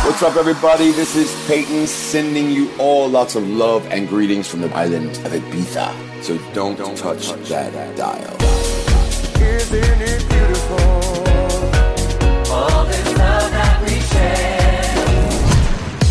What's 0.06 0.22
up, 0.22 0.38
everybody? 0.38 0.92
This 0.92 1.16
is 1.16 1.32
Peyton 1.48 1.88
sending 1.88 2.52
you 2.52 2.70
all 2.78 3.10
lots 3.10 3.36
of 3.36 3.44
love 3.44 3.84
and 3.92 4.08
greetings 4.08 4.48
from 4.48 4.62
the 4.62 4.70
island 4.76 5.18
of 5.26 5.34
Ibiza. 5.34 5.92
So 6.22 6.38
don't, 6.54 6.78
don't 6.78 6.96
touch, 6.96 7.32
that 7.50 7.74
dial. 7.98 8.38
Isn't 9.42 10.02
it 10.02 10.24
beautiful? 10.30 10.78
All 12.54 12.86
this 12.86 13.18
love 13.18 13.52
that 13.52 13.82
we 13.82 14.00
share. 14.00 14.65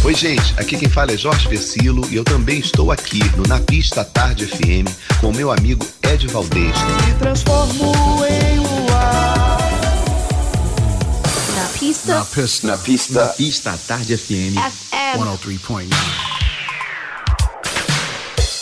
Oi, 0.04 0.14
gente. 0.14 0.52
Aqui 0.58 0.76
quem 0.76 0.86
fala 0.88 1.12
é 1.12 1.16
Jorge 1.16 1.48
Versilo 1.48 2.06
e 2.10 2.16
eu 2.16 2.24
também 2.24 2.58
estou 2.58 2.92
aqui 2.92 3.20
no 3.38 3.44
Na 3.44 3.58
Pista 3.58 4.04
Tarde 4.04 4.46
FM 4.46 4.86
com 5.18 5.32
meu 5.32 5.50
amigo 5.50 5.86
Ed 6.02 6.26
Valdez. 6.26 6.76
Me 7.06 7.14
transformo 7.18 7.94
em 8.26 8.58
luar. 8.58 9.58
Na 11.56 11.68
pista. 11.78 12.14
Na 12.16 12.24
pista. 12.26 12.66
Na 12.66 12.76
pista. 12.76 13.24
Na 13.24 13.32
Pista 13.32 13.80
Tarde 13.86 14.18
FM. 14.18 14.58
FM. 14.58 15.18
103.9. 15.18 15.88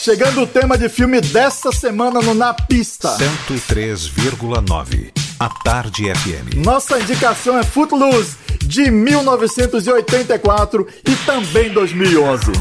Chegando 0.04 0.42
o 0.42 0.46
tema 0.46 0.78
de 0.78 0.88
filme 0.88 1.20
dessa 1.20 1.72
semana 1.72 2.20
no 2.20 2.34
Na 2.34 2.54
Pista. 2.54 3.16
103,9. 3.48 5.21
A 5.42 5.48
Tarde 5.48 6.04
FM. 6.04 6.54
Nossa 6.64 7.00
indicação 7.00 7.58
é 7.58 7.64
Footloose, 7.64 8.36
de 8.64 8.88
1984 8.92 10.86
e 11.04 11.16
também 11.26 11.68
2011. 11.72 12.52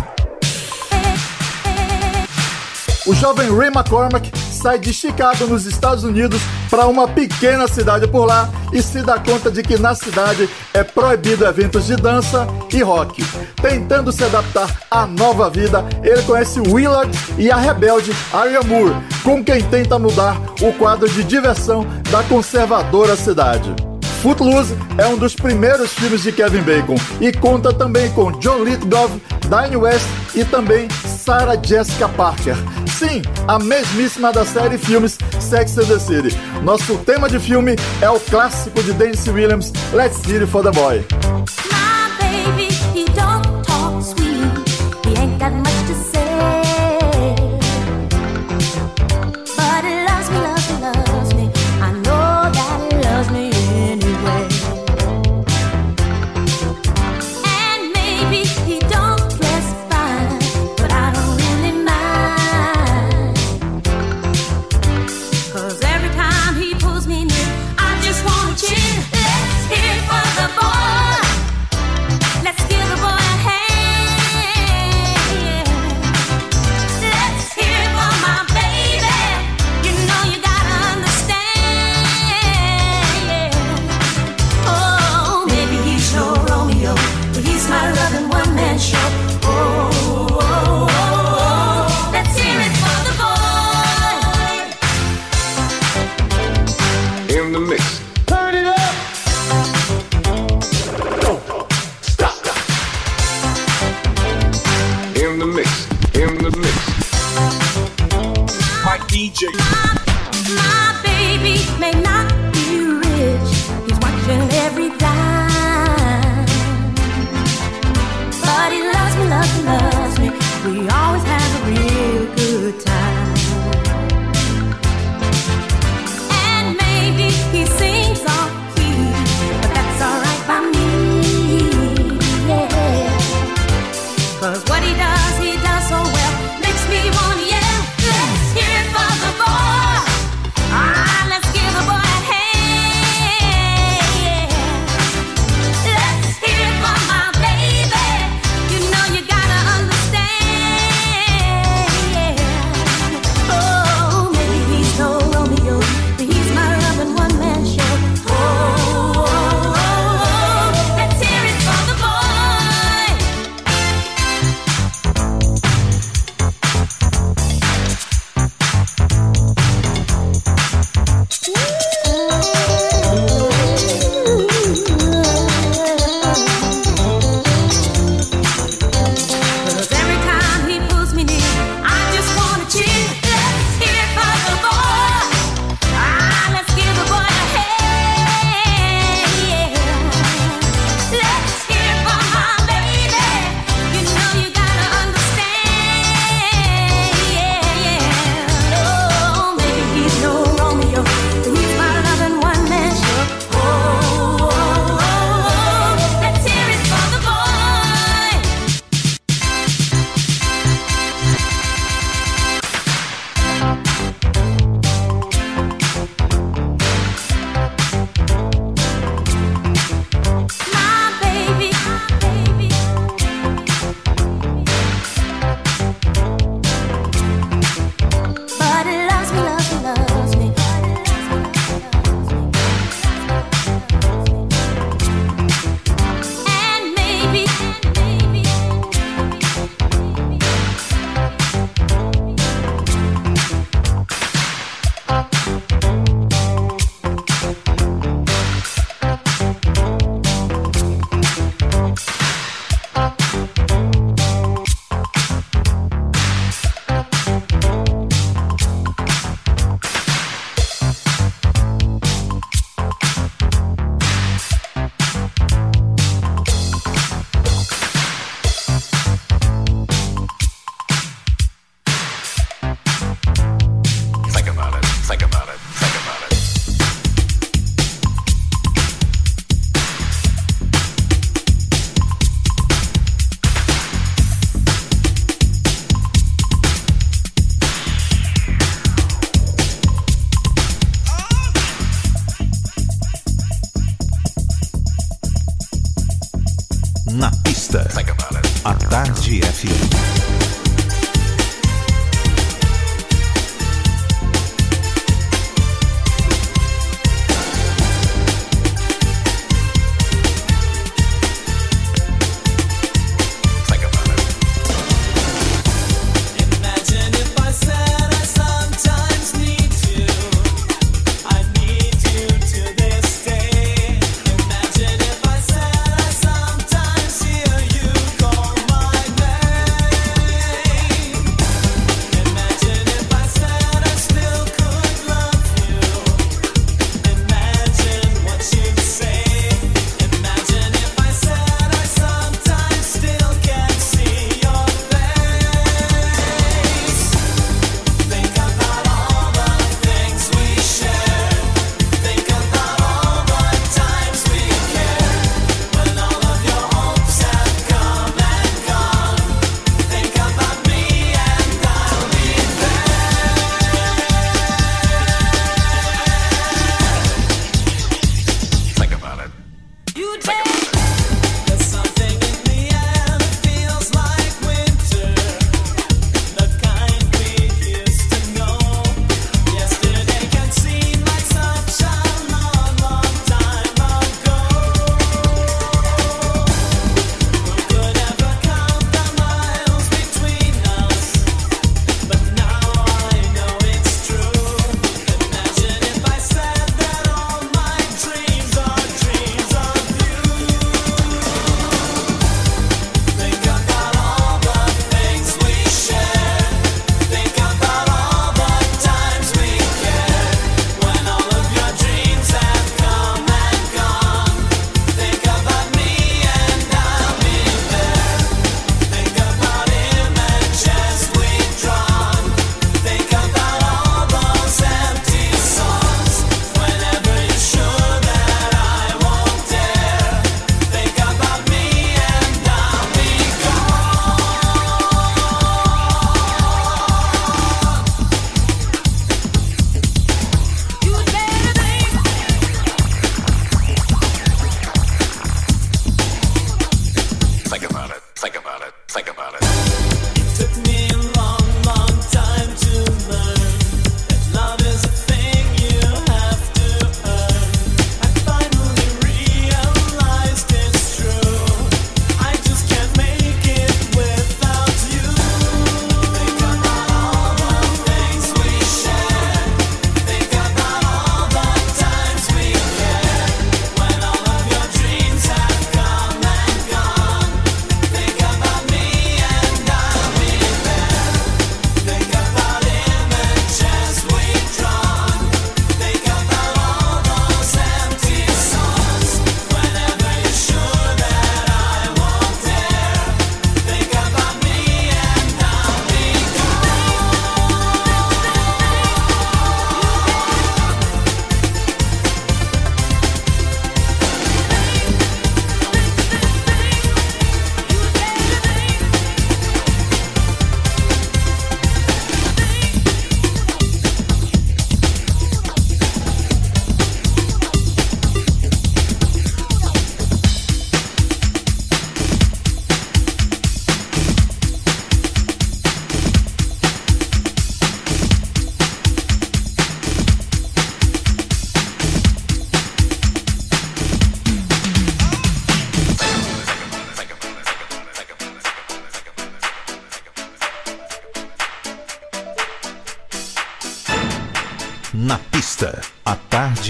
O 3.06 3.14
jovem 3.14 3.56
Ray 3.56 3.68
McCormack 3.68 4.32
sai 4.62 4.78
de 4.78 4.94
Chicago, 4.94 5.48
nos 5.48 5.66
Estados 5.66 6.04
Unidos, 6.04 6.40
para 6.70 6.86
uma 6.86 7.08
pequena 7.08 7.68
cidade 7.68 8.08
por 8.08 8.26
lá 8.26 8.50
e 8.72 8.82
se 8.82 9.02
dá 9.02 9.18
conta 9.18 9.50
de 9.50 9.64
que 9.64 9.78
na 9.78 9.96
cidade 9.96 10.48
é 10.74 10.84
proibido 10.84 11.46
eventos 11.46 11.88
de 11.88 11.96
dança 11.96 12.48
e 12.72 12.82
rock. 12.82 13.26
Tentando 13.62 14.12
se 14.12 14.24
adaptar 14.24 14.70
à 14.90 15.08
nova 15.08 15.50
vida, 15.50 15.84
ele 16.04 16.22
conhece 16.24 16.60
Willard 16.60 17.12
e 17.38 17.50
a 17.50 17.58
rebelde 17.58 18.12
Arya 18.32 18.62
Moore, 18.62 18.96
com 19.24 19.44
quem 19.44 19.64
tenta 19.64 19.98
mudar 19.98 20.40
o 20.62 20.72
quadro 20.74 21.10
de 21.10 21.24
diversão 21.24 21.86
da 22.12 22.22
conservadora 22.24 23.16
cidade. 23.16 23.91
Footloose 24.22 24.76
é 25.00 25.08
um 25.08 25.18
dos 25.18 25.34
primeiros 25.34 25.94
filmes 25.94 26.22
de 26.22 26.32
Kevin 26.32 26.62
Bacon 26.62 26.96
e 27.20 27.32
conta 27.34 27.74
também 27.74 28.08
com 28.12 28.32
John 28.34 28.64
Lithgow, 28.64 29.10
Diane 29.50 29.76
West 29.76 30.06
e 30.36 30.46
também 30.46 30.88
Sarah 31.08 31.60
Jessica 31.62 32.08
Parker. 32.08 32.56
Sim, 33.00 33.24
a 33.48 33.58
mesmíssima 33.58 34.32
da 34.32 34.46
série 34.46 34.78
filmes 34.78 35.18
Sex 35.40 35.76
and 35.80 35.86
the 35.86 35.98
City. 35.98 36.38
Nosso 36.62 37.00
tema 37.00 37.28
de 37.28 37.40
filme 37.40 37.76
é 38.00 38.10
o 38.12 38.20
clássico 38.20 38.84
de 38.84 38.94
Dance 38.94 39.28
Williams, 39.28 39.74
Let's 39.92 40.22
It 40.32 40.46
for 40.46 40.62
the 40.62 40.72
Boy. 40.72 41.04
My 41.72 42.12
baby, 42.20 42.68
he 42.94 43.06
don't 43.16 43.66
talk 43.66 44.04
sweet. 44.04 44.46
He 45.04 45.20
ain't 45.20 45.40
got 45.40 45.52
much 45.52 45.81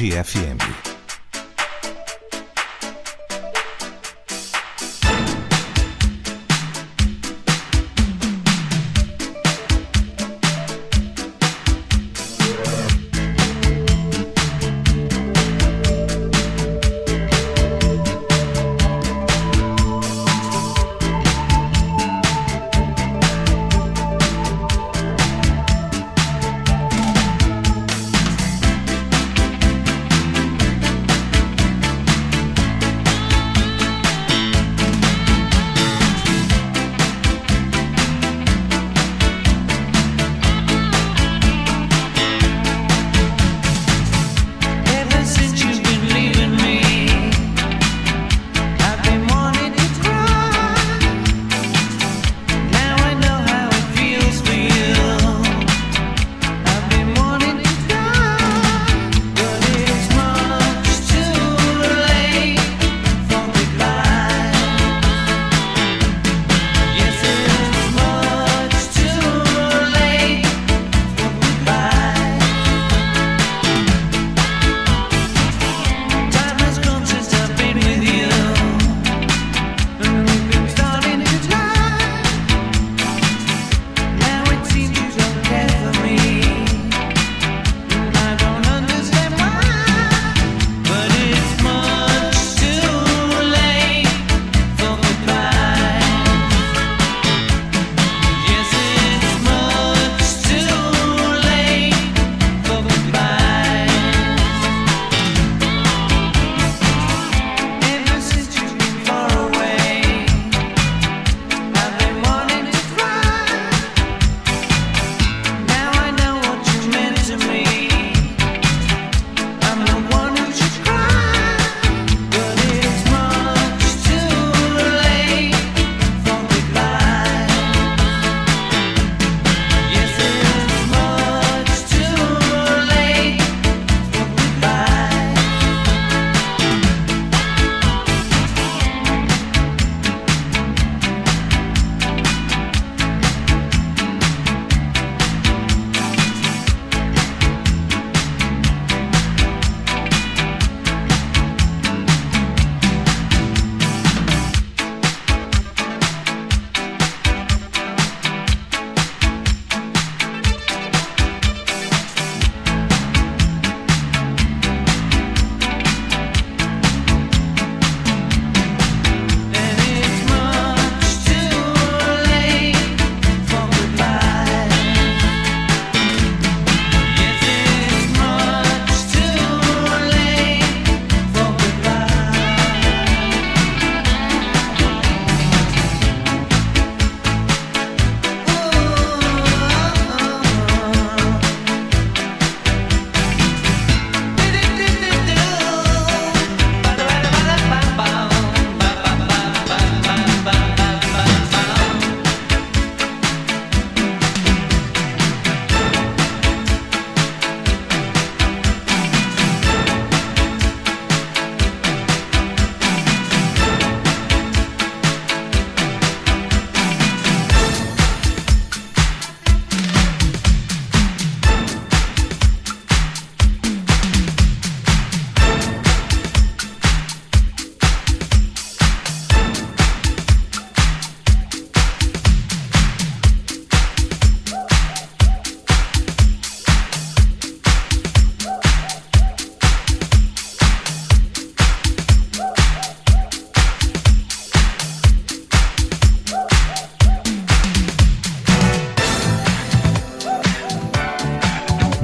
Tarde. 0.10 0.41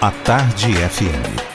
A 0.00 0.12
Tarde 0.22 0.70
FM. 0.84 1.47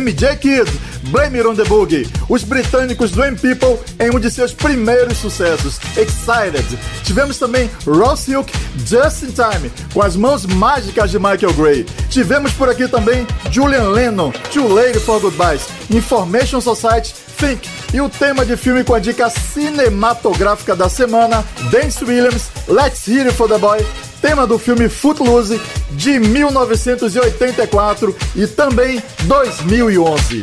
MJ 0.00 0.36
Kid, 0.36 0.70
Blame 1.10 1.38
It 1.38 1.46
On 1.46 1.54
The 1.54 1.64
Boogie, 1.64 2.08
os 2.28 2.42
britânicos 2.42 3.12
Dream 3.12 3.36
People 3.36 3.78
em 3.98 4.10
um 4.10 4.18
de 4.18 4.30
seus 4.30 4.52
primeiros 4.52 5.18
sucessos, 5.18 5.78
Excited. 5.96 6.78
Tivemos 7.04 7.38
também 7.38 7.70
Ross 7.86 8.20
Silk, 8.20 8.52
Just 8.86 9.22
In 9.22 9.32
Time, 9.32 9.70
com 9.92 10.02
as 10.02 10.16
mãos 10.16 10.46
mágicas 10.46 11.10
de 11.10 11.18
Michael 11.18 11.52
Gray. 11.54 11.84
Tivemos 12.08 12.52
por 12.52 12.68
aqui 12.68 12.88
também 12.88 13.26
Julian 13.50 13.90
Lennon, 13.90 14.32
Too 14.52 14.66
Late 14.66 14.98
For 15.00 15.20
Goodbyes, 15.20 15.68
Information 15.90 16.60
Society, 16.60 17.14
Think, 17.38 17.68
e 17.92 18.00
o 18.00 18.08
tema 18.08 18.44
de 18.44 18.56
filme 18.56 18.82
com 18.82 18.94
a 18.94 18.98
dica 18.98 19.30
cinematográfica 19.30 20.74
da 20.74 20.88
semana, 20.88 21.44
Dance 21.70 22.04
Williams, 22.04 22.50
Let's 22.66 23.06
Hear 23.06 23.26
It 23.26 23.36
For 23.36 23.48
The 23.48 23.58
Boy, 23.58 23.86
tema 24.20 24.46
do 24.46 24.58
filme 24.58 24.88
Footloose 24.88 25.60
de 25.96 26.18
1984 26.18 28.16
e 28.36 28.46
também 28.46 29.02
2011. 29.22 30.40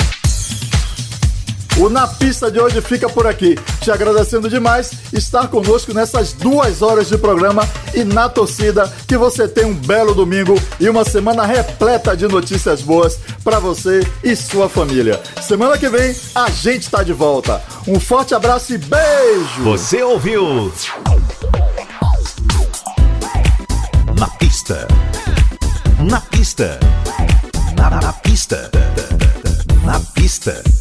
O 1.78 1.90
Na 1.90 2.06
Pista 2.06 2.52
de 2.52 2.60
hoje 2.60 2.82
fica 2.82 3.10
por 3.10 3.26
aqui. 3.26 3.58
Te 3.82 3.90
agradecendo 3.90 4.50
demais 4.50 4.92
estar 5.14 5.48
conosco 5.48 5.94
nessas 5.94 6.34
duas 6.34 6.82
horas 6.82 7.08
de 7.08 7.18
programa 7.18 7.68
e 7.94 8.04
na 8.04 8.28
torcida 8.28 8.92
que 9.08 9.18
você 9.18 9.48
tem 9.48 9.66
um 9.66 9.74
belo 9.74 10.14
domingo 10.14 10.54
e 10.80 10.90
uma 10.90 11.06
semana 11.06 11.46
repleta 11.46 12.16
de 12.16 12.28
notícias 12.28 12.82
boas 12.82 13.18
para 13.44 13.58
você 13.58 14.06
e 14.24 14.36
sua 14.36 14.68
família. 14.70 15.20
Semana 15.42 15.78
que 15.78 15.88
vem 15.88 16.16
a 16.36 16.50
gente 16.50 16.84
está 16.84 17.04
de 17.04 17.14
volta. 17.14 17.62
Um 17.88 18.00
forte 18.00 18.36
abraço 18.36 18.74
e 18.74 18.78
beijo! 18.78 19.64
Você 19.64 20.04
ouviu? 20.04 20.72
Pista. 26.52 26.78
Na, 27.78 27.90
na 27.90 28.14
pista. 28.14 28.70
Na 29.86 30.00
pista. 30.14 30.81